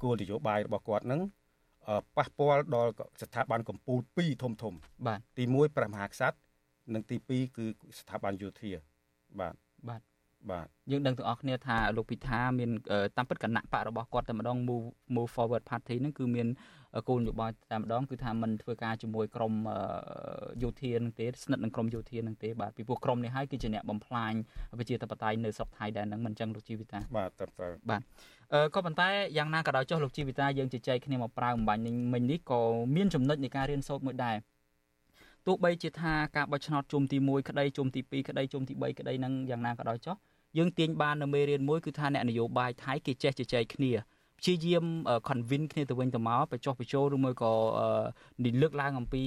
[0.02, 1.20] គោលនយោបាយរបស់គាត់នឹង
[2.16, 2.90] ប៉ះពាល់ដល់
[3.22, 4.74] ស្ថាប័នកម្ពុជាពីរធំធំ
[5.06, 6.36] បាទទី1ព្រះមហាក្សត្រ
[6.94, 7.66] និងទី2គឺ
[7.98, 8.70] ស្ថាប័នយោធា
[9.40, 9.54] បាទ
[9.88, 10.00] បាទ
[10.50, 12.70] បាទយើងដឹងទាំងអស់គ្នាថាលោកពិថាមាន
[13.16, 16.48] តាមពិតគណៈបករបស់គាត់តែម្ដង move move forward party ហ្នឹងគឺមាន
[17.08, 19.54] គោលនយោបាយតែម្ដងគឺថាมันធ្វើការជាមួយក្រម
[20.62, 24.32] យោធានឹងទេស្និទ្ធនឹងក្រមយោធានឹងទេបាទពីព្រោះក្រមនេះហើយគឺជាអ្នកបំផ្លាញ
[24.78, 28.00] ប្រជាធិបតេយ្យនៅស្រុកថៃដែរហ្នឹងមិនចឹងលោកជីវិតាបាទតើតើបាទ
[28.52, 32.60] អឺក៏ប៉ុន្តែយ៉ាងណាក៏ដោយចុះលោកជីវិតាយើងជជែកគ្នាមកប្រើអំបញ្ញមិញនេះក៏
[32.96, 34.36] មានចំណុចនៃការរៀនសូត្រមួយដែរ
[35.48, 40.16] ទទោះបីជាថាការបោះឆ្នោតជុំទី1ក្តីជុំទី2ក្តីជុំទី3ក្តីនឹងយ៉ាងណាក៏ដោយចុះ
[40.58, 43.92] យើងទាញបាននៅមេរៀនមួយគឺថាអ្នកនយោបាយថៃគេចេះជជែកគ្នា
[44.38, 44.84] ព្យាយាម
[45.28, 47.52] convince គ្នាទៅវិញទៅមកបញ្ចុះបញ្ចូលឬមួយក៏
[48.44, 49.22] និលើកឡើងអំពី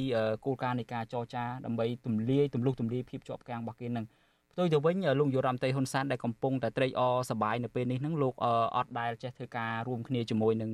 [0.46, 4.06] គោលការណ៍នៃការចរចាដើម្បីទម្លាយទម្លុះទម្លាយភាពជាប់គាំងរបស់គេនឹង
[4.54, 8.34] ផ្ទុយទៅវិញលោកយុរ៉ាំតេហ៊ុនសានដែលកំពុងតែត្រេកអរសប្បាយនៅពេលនេះហ្នឹងលោក
[8.76, 10.70] អត់ដែលចេះធ្វើការរួមគ្នាជាមួយនឹង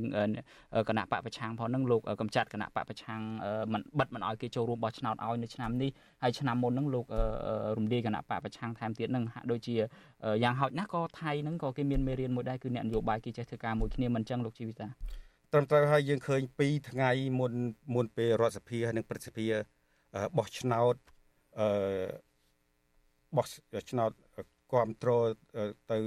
[0.90, 3.22] គណៈបកប្រឆាំងផងហ្នឹងលោកកំចាត់គណៈបកប្រឆាំង
[3.74, 5.92] មិនបិទមិនឲ្យគេចូលរួមបោះឆ្នោតឲ្យនៅឆ្នាំនេះ
[6.24, 7.06] ហើយឆ្នាំមុនហ្នឹងលោក
[7.78, 9.76] រំលាយគណៈបកប្រឆាំងថែមទៀតហ្នឹងហាក់ដូចជា
[10.44, 14.88] យ៉ាងហោចណាស់ក៏ថៃហ្នឹងក៏គេមានមេរៀនមួយដែរគឺអ្នកនយោបាយគេចេះធ្វើការមួយគ្នាមិនចឹងលោកជីវិតា
[15.54, 17.54] ត្រឹមត្រូវហើយយើងឃើញ2ថ្ងៃមុន
[17.96, 19.46] មុនពេលរដ្ឋសភានិងព្រឹទ្ធសភា
[20.38, 20.96] បោះឆ្នោត
[21.60, 21.68] អឺ
[23.36, 23.46] បោះ
[23.90, 24.12] ឆ្នោត
[24.72, 25.28] គ្រប់គ្រង
[25.92, 26.00] ទៅ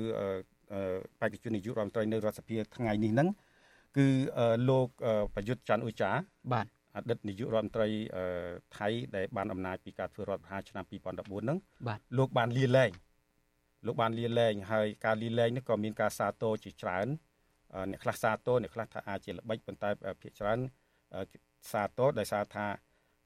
[1.21, 3.29] បេក្ខជននាយករដ្ឋមន្ត្រីនៅរដ្ឋសភាថ្ងៃនេះហ្នឹង
[3.97, 4.07] គឺ
[4.69, 4.89] លោក
[5.35, 6.11] ប្រយុទ្ធច័ន្ទអ៊ូចា
[6.53, 6.67] បាទ
[6.97, 7.89] អតីតនាយករដ្ឋមន្ត្រី
[8.79, 11.59] ថៃដែលបានអំណាចពីការធ្វើរដ្ឋប្រហារឆ្នាំ2014ហ្នឹង
[12.19, 12.91] លោកបានលាលែង
[13.87, 17.07] លោកបានលាលែងហើយការលាលែងនេះក៏មានការសាទរជាច្រើន
[17.91, 19.91] អ្នកខ្លះសាទរអ្នកខ្លះថាអាចជាល្បិចប៉ុន្តែ
[20.23, 20.59] ភាគច្រើន
[21.73, 22.67] សាទរដោយសារថា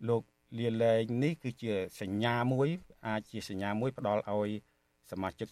[0.09, 0.23] លោក
[0.59, 2.69] លាលែងនេះគឺជាសញ្ញាមួយ
[3.07, 4.51] អាចជាសញ្ញាមួយផ្ដល់ឲ្យ
[5.11, 5.49] សមាជិក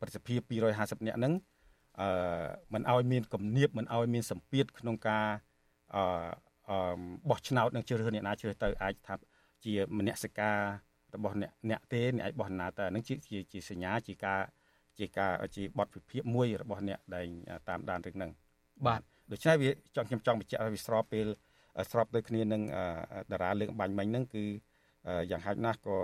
[0.00, 1.34] ប្រសិទ្ធភាព250នាក់ហ្នឹង
[2.00, 2.08] អឺ
[2.74, 5.26] មិនឲ្យមានគំនាបមិនឲ្យមានសម្ពាធក្នុងការ
[5.94, 9.14] អឺបោះឆ្នោតនឹងជ្រើសរើសអ្នកណាជ្រើសទៅអាចថា
[9.64, 10.58] ជាមនសិការ
[11.14, 13.14] របស់អ្នកអ្នកទេអ្នកអាចបោះណាទៅហ្នឹងជា
[13.52, 14.40] ជាសញ្ញាជាការ
[14.98, 17.26] ជាការជាបទវិភាគមួយរបស់អ្នកដែល
[17.68, 18.30] តាមដានរឿងហ្នឹង
[18.86, 19.00] បាទ
[19.32, 21.26] ដូច្នេះវាចង់ខ្ញុំចង់បញ្ជាក់ឲ្យវាស្របពេល
[21.90, 22.62] ស្របទៅគ្នានឹង
[23.32, 24.44] តារាលើកបាញ់មិញហ្នឹងគឺ
[25.30, 25.96] យ៉ាងហោចណាស់ក៏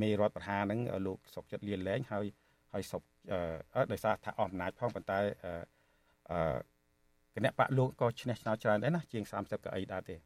[0.00, 2.24] មេរដ្ឋប្រហាហ្នឹងលោកសុកចិត្តលៀនលែងហើយ
[2.72, 3.02] ហើយសុក
[3.92, 5.18] ដោយសារថាអស់អំណាចផងប៉ុន្តែ
[6.30, 6.56] អឺ
[7.34, 10.16] គណៈបកលោកក៏ឈ្នះឆ្នោតច្រើនដែរណាជាង30កៅអីដែរទេ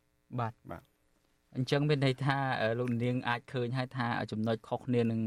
[0.40, 0.82] បាទបាទ
[1.56, 2.36] អញ្ចឹងមានន័យថា
[2.78, 5.20] លោកនាងអាចឃើញហើយថាចំណុចខុសគ្នានឹង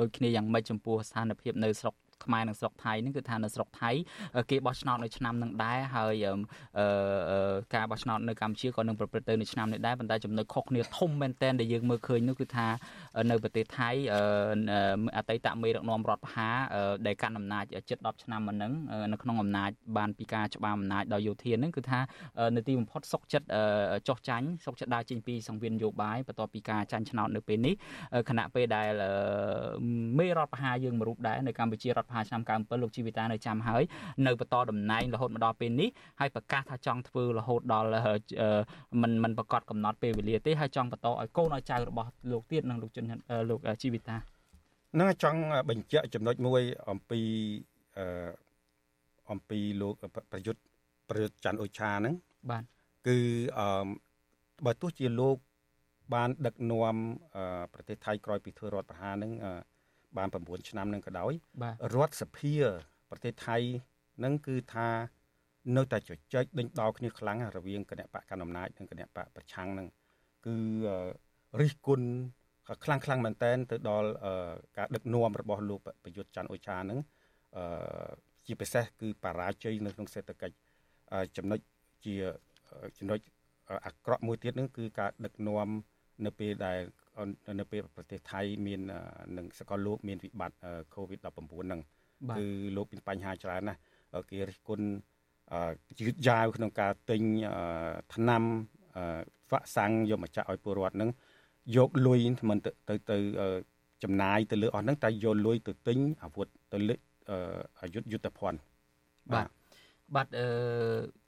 [0.00, 1.94] ដូចគ្នាយ៉ាងម៉េចចំពោះស្ថានភាពនៅស្រុក
[2.24, 3.90] ខ្មែរនិងស្រុកថៃហ្នឹងគឺថានៅស្រុកថៃ
[4.50, 6.26] គេបោះឆ្នោតនៅឆ្នាំនឹងដែរហើយ
[7.74, 12.66] ការបោះឆ្នោតនៅកម្ពុជាក៏នឹងប្រព្រឹត្តទៅនៅឆ្នាំនេះដែរប៉ុន្តែចំណុចខុសគ្នាធំមែនទែនដែលយើងមើលឃើញនោះគឺថា
[13.30, 13.90] នៅប្រទេសថៃ
[15.16, 16.48] អតីតមេដឹកនាំរដ្ឋបហា
[17.06, 18.72] ដែលកាន់អំណាចជិត10ឆ្នាំមកហ្នឹង
[19.12, 22.00] នៅក្នុងអំណាចបានពីការច្បាមអំណាចដល់យោធាហ្នឹងគឺថា
[22.56, 23.46] នៅទីបំផុតសុកចិត្ត
[24.08, 27.74] ចោះចាញ់សុកចិត្តដើរចេញពីសង្វៀននយោបាយបន្ទាប់ពីការចាញ់ឆ្នោតនៅពេលនេះ
[28.28, 28.90] ខណៈពេលដែល
[30.18, 33.82] មេរដ្ឋបហាយើងមួយរូបដែរនៅកម្ពុជារដ្ឋបហាឆ្នាំ97លោកជីវិតានៅចាំហើយ
[34.26, 35.88] នៅបន្តតំណែងរហូតមកដល់ពេលនេះ
[36.20, 37.88] ហើយប្រកាសថាចង់ធ្វើរហូតដល់
[39.02, 43.04] មិនមិនប្រកាសកំណត់ពេលវេលាទេហើយចង់បន្តឲ្យកូនឲ្យចៅរបស់លោកទៀតនឹងលោកជន
[43.50, 44.16] លោកជីវិតា
[44.98, 45.40] នឹងចង់
[45.70, 47.20] បញ្ជាក់ចំណុចមួយអំពី
[47.98, 48.30] អឺ
[49.30, 49.94] អំពីលោក
[50.32, 50.60] ប្រយុទ្ធ
[51.10, 52.14] ប្រយុទ្ធច័ន្ទអូឆាហ្នឹង
[52.50, 52.64] បាទ
[53.06, 53.18] គឺ
[53.58, 53.86] អឺ
[54.66, 55.36] បើទោះជាលោក
[56.14, 56.96] បានដឹកនាំ
[57.74, 59.32] ប្រទេសថៃក្រោយពីធ្វើរដ្ឋប្រហារហ្នឹង
[60.18, 61.32] បាន9ឆ្នាំនឹងក៏ដោយ
[61.94, 62.54] រដ្ឋសភា
[63.10, 63.56] ប្រទេសថៃ
[64.24, 64.88] នឹងគឺថា
[65.76, 69.86] នៅតែជជែកដេញដោលគ្នាខ្លាំងរវាងគណៈបកកណ្ដាលអំណាចនិងគណៈបកប្រឆាំងនឹង
[70.46, 70.56] គឺ
[71.60, 72.08] រិះគន់
[72.84, 74.08] ខ្លាំងខ្លាំងមែនតែនទៅដល់
[74.76, 76.98] ការដឹកនាំរបស់លោកប្រយុទ្ធច័ន្ទអូចានឹង
[78.46, 80.56] ជាពិសេសគឺបរាជ័យនៅក្នុងសេដ្ឋកិច្ច
[81.36, 81.58] ចំណុច
[82.04, 82.14] ជា
[82.98, 83.18] ចំណុច
[83.86, 85.68] អាក្រក់មួយទៀតនឹងគឺការដឹកនាំ
[86.24, 86.78] នៅពេលដែល
[87.60, 88.80] នៅពេលប្រទេសថៃមាន
[89.36, 90.56] នឹងសកលលោកមានវិបត្តិ
[90.94, 91.26] COVID-19
[91.66, 91.80] ហ្នឹង
[92.36, 92.44] គឺ
[92.76, 93.80] លោកមានបញ្ហាច្រើនណាស់
[94.30, 94.86] គេរិះគន់
[95.98, 97.22] យឺតយ៉ាវក្នុងការទិញ
[98.14, 98.42] ថ្នាំ
[99.50, 101.10] វ៉ាក់សាំងយកមកចាក់ឲ្យពលរដ្ឋហ្នឹង
[101.76, 103.16] យកលុយមិនទៅទៅ
[104.02, 106.94] ចំណាយទៅលើអស់ហ្នឹងតែយកលុយទៅទិញអាវុធទៅលើ
[107.80, 108.58] អាយុធយុទ្ធភ័ណ្ឌ
[109.34, 109.46] បាទ
[110.14, 110.46] បាទអឺ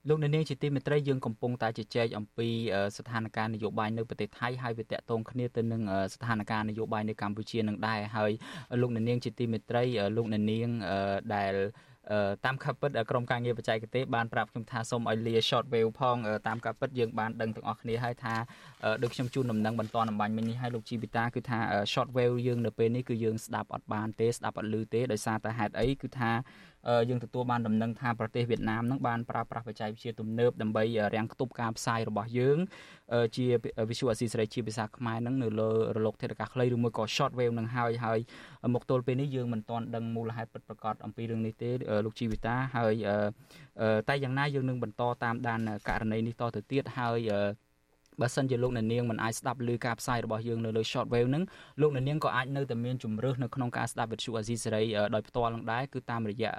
[0.08, 2.48] លោកអ្នកនាងជាទីមេត្រីយើងកំពុងតែជជែកអំពី
[2.96, 5.82] ស្ថានភាពនយោបាយនៅប្រទេសថៃហើយវាតកតងគ្នាទៅនឹង
[6.14, 8.32] ស្ថានភាពនយោបាយនៅកម្ពុជានឹងដែរហើយ
[8.80, 9.84] លោកអ្នកនាងជាទីមេត្រី
[10.16, 10.68] លោកអ្នកនាង
[11.34, 11.54] ដែល
[12.44, 16.16] តាមការពិតក្រុមការងារបច្ចេកទេសបានប្រាប់ខ្ញុំថាសូមឲ្យលា short wave ផង
[16.48, 18.34] តាមការពិតយើងបានដឹងទាំងអស់គ្នាហើយថា
[19.02, 21.58] ដូចខ្ញុំជូនដំណឹងបន្តអំបញ្ញមិញនេះឲ្យលោកជីវិតាគឺថា
[21.92, 26.30] short wave យើងនៅពេលនេះគឺយើងស្ដាប់អត់បានទេស្ដាប់អត់ឮទេដោយសារតែហេតុអីគឺថា
[27.08, 30.84] យើងទទួលបានដំណឹងថាប្រទេសវៀតណាមនឹងបានប្រើប្រាស់បច្ចេកវិទ្យាទំនើបដើម្បី
[31.14, 32.58] រាំងខ្ទប់ការផ្សាយរបស់យើង
[33.36, 33.44] ជា
[33.88, 38.18] Visual Assistant សេរីជាភាសាខ្មែរនឹងនៅលើរលកធាតុអាកាសខ្លីឬមួយក៏ short wave នឹងហើយហើយ
[38.74, 41.70] មកទល់ពេលនេះយើងមិនទាន់ដឹងមូលហេតុពិតប្រាកដអំពីរឿងនេះទេ
[42.04, 42.94] លោកជីវិតាហើយ
[44.08, 47.30] តែយ៉ាងណាយើងនឹងបន្តតាមដានករណីនេះតទៅទៀតហើយ
[48.20, 51.44] បើសិនជាលោកអ្នកនាងមិនអាចស្ដាប់ឮការផ្សាយរបស់យើងនៅលើ short wave ហ្នឹង
[51.80, 54.82] លោកអ្នកនាងក៏អាចនៅតែមានជំរឿសនៅក្នុងការស្ដាប់វិទ្យុអាស៊ីសេរី
[55.14, 56.52] ដោយផ្ទាល់នឹងដែរគឺតាមរយៈ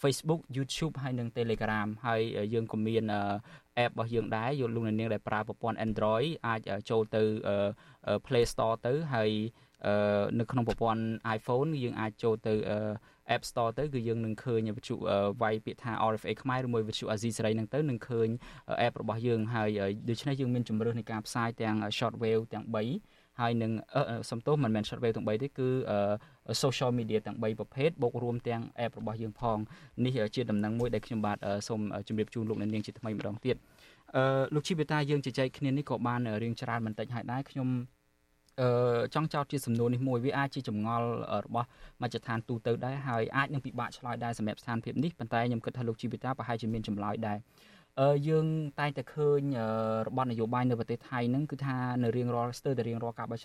[0.00, 2.20] Facebook YouTube ហើយនិង Telegram ហើយ
[2.54, 3.04] យើងក៏មាន
[3.84, 6.60] app របស់យើងដែរយកលោកអ្នកនាងដែលប្រើប្រព័ន្ធ Android អាច
[6.90, 7.22] ចូលទៅ
[8.26, 9.30] Play Store ទៅហើយ
[10.38, 11.02] នៅក្នុងប្រព័ន្ធ
[11.36, 12.54] iPhone យើងអាចចូលទៅ
[13.34, 14.94] App Store ទៅគឺយើងនឹងឃើញវិទ្យុ
[15.42, 18.28] វាយពាក្យថា RFA ខ្មែរឬមួយវិទ្យុអាស៊ីសេរីហ្នឹងទៅនឹងឃើញ
[18.86, 19.70] app របស់យើងហើយ
[20.10, 22.64] ដូច្នេះយើងមានជំរឿសនៃការផ្សាយទាំង short wave ទាំង
[23.02, 23.72] 3ហើយនឹង
[24.30, 25.68] សំទោសមិនមែន short wave ទាំង3ទេគឺ
[26.62, 29.58] social media ទាំង3ប្រភេទបូករួមទាំង app របស់យើងផង
[30.04, 33.56] នេះជាដំណឹងមួយដែលខ្ញុំបាទសូមជម្រាបជូនលោកអ្នកនាងជាថ្មីម្ដងទៀត
[34.16, 34.22] អឺ
[34.54, 37.95] លោកជីវិតាយើងជជែកគ្នានេះក៏បានរៀងច្រើនបន្តិចហើយដែរខ្ញុំអឺ
[39.14, 41.08] ចង់ចោទជាសំណួរនេះមួយវាអាចជាចម្ងល់
[41.44, 41.68] របស់
[42.02, 47.38] មជ្ឈដ្ឋានទូទៅដែរហើយអាចនឹងពិបាកឆ្លើយដែរសម្រាប់ស្ថានភាពនេះប៉ុន្តែខ្ញុំគិតថាលោកជីវិតាប្រហែលជាមានចម្លើយដែរ
[48.00, 48.46] អឺយើង
[48.80, 49.42] តែងតែឃើញ
[50.06, 53.44] របបនយោបាយនៅប្រទេសថៃហ្នឹងគឺថានៅរៀងរាល់ស្ទើរតែរៀងរាល់ការបោះឆ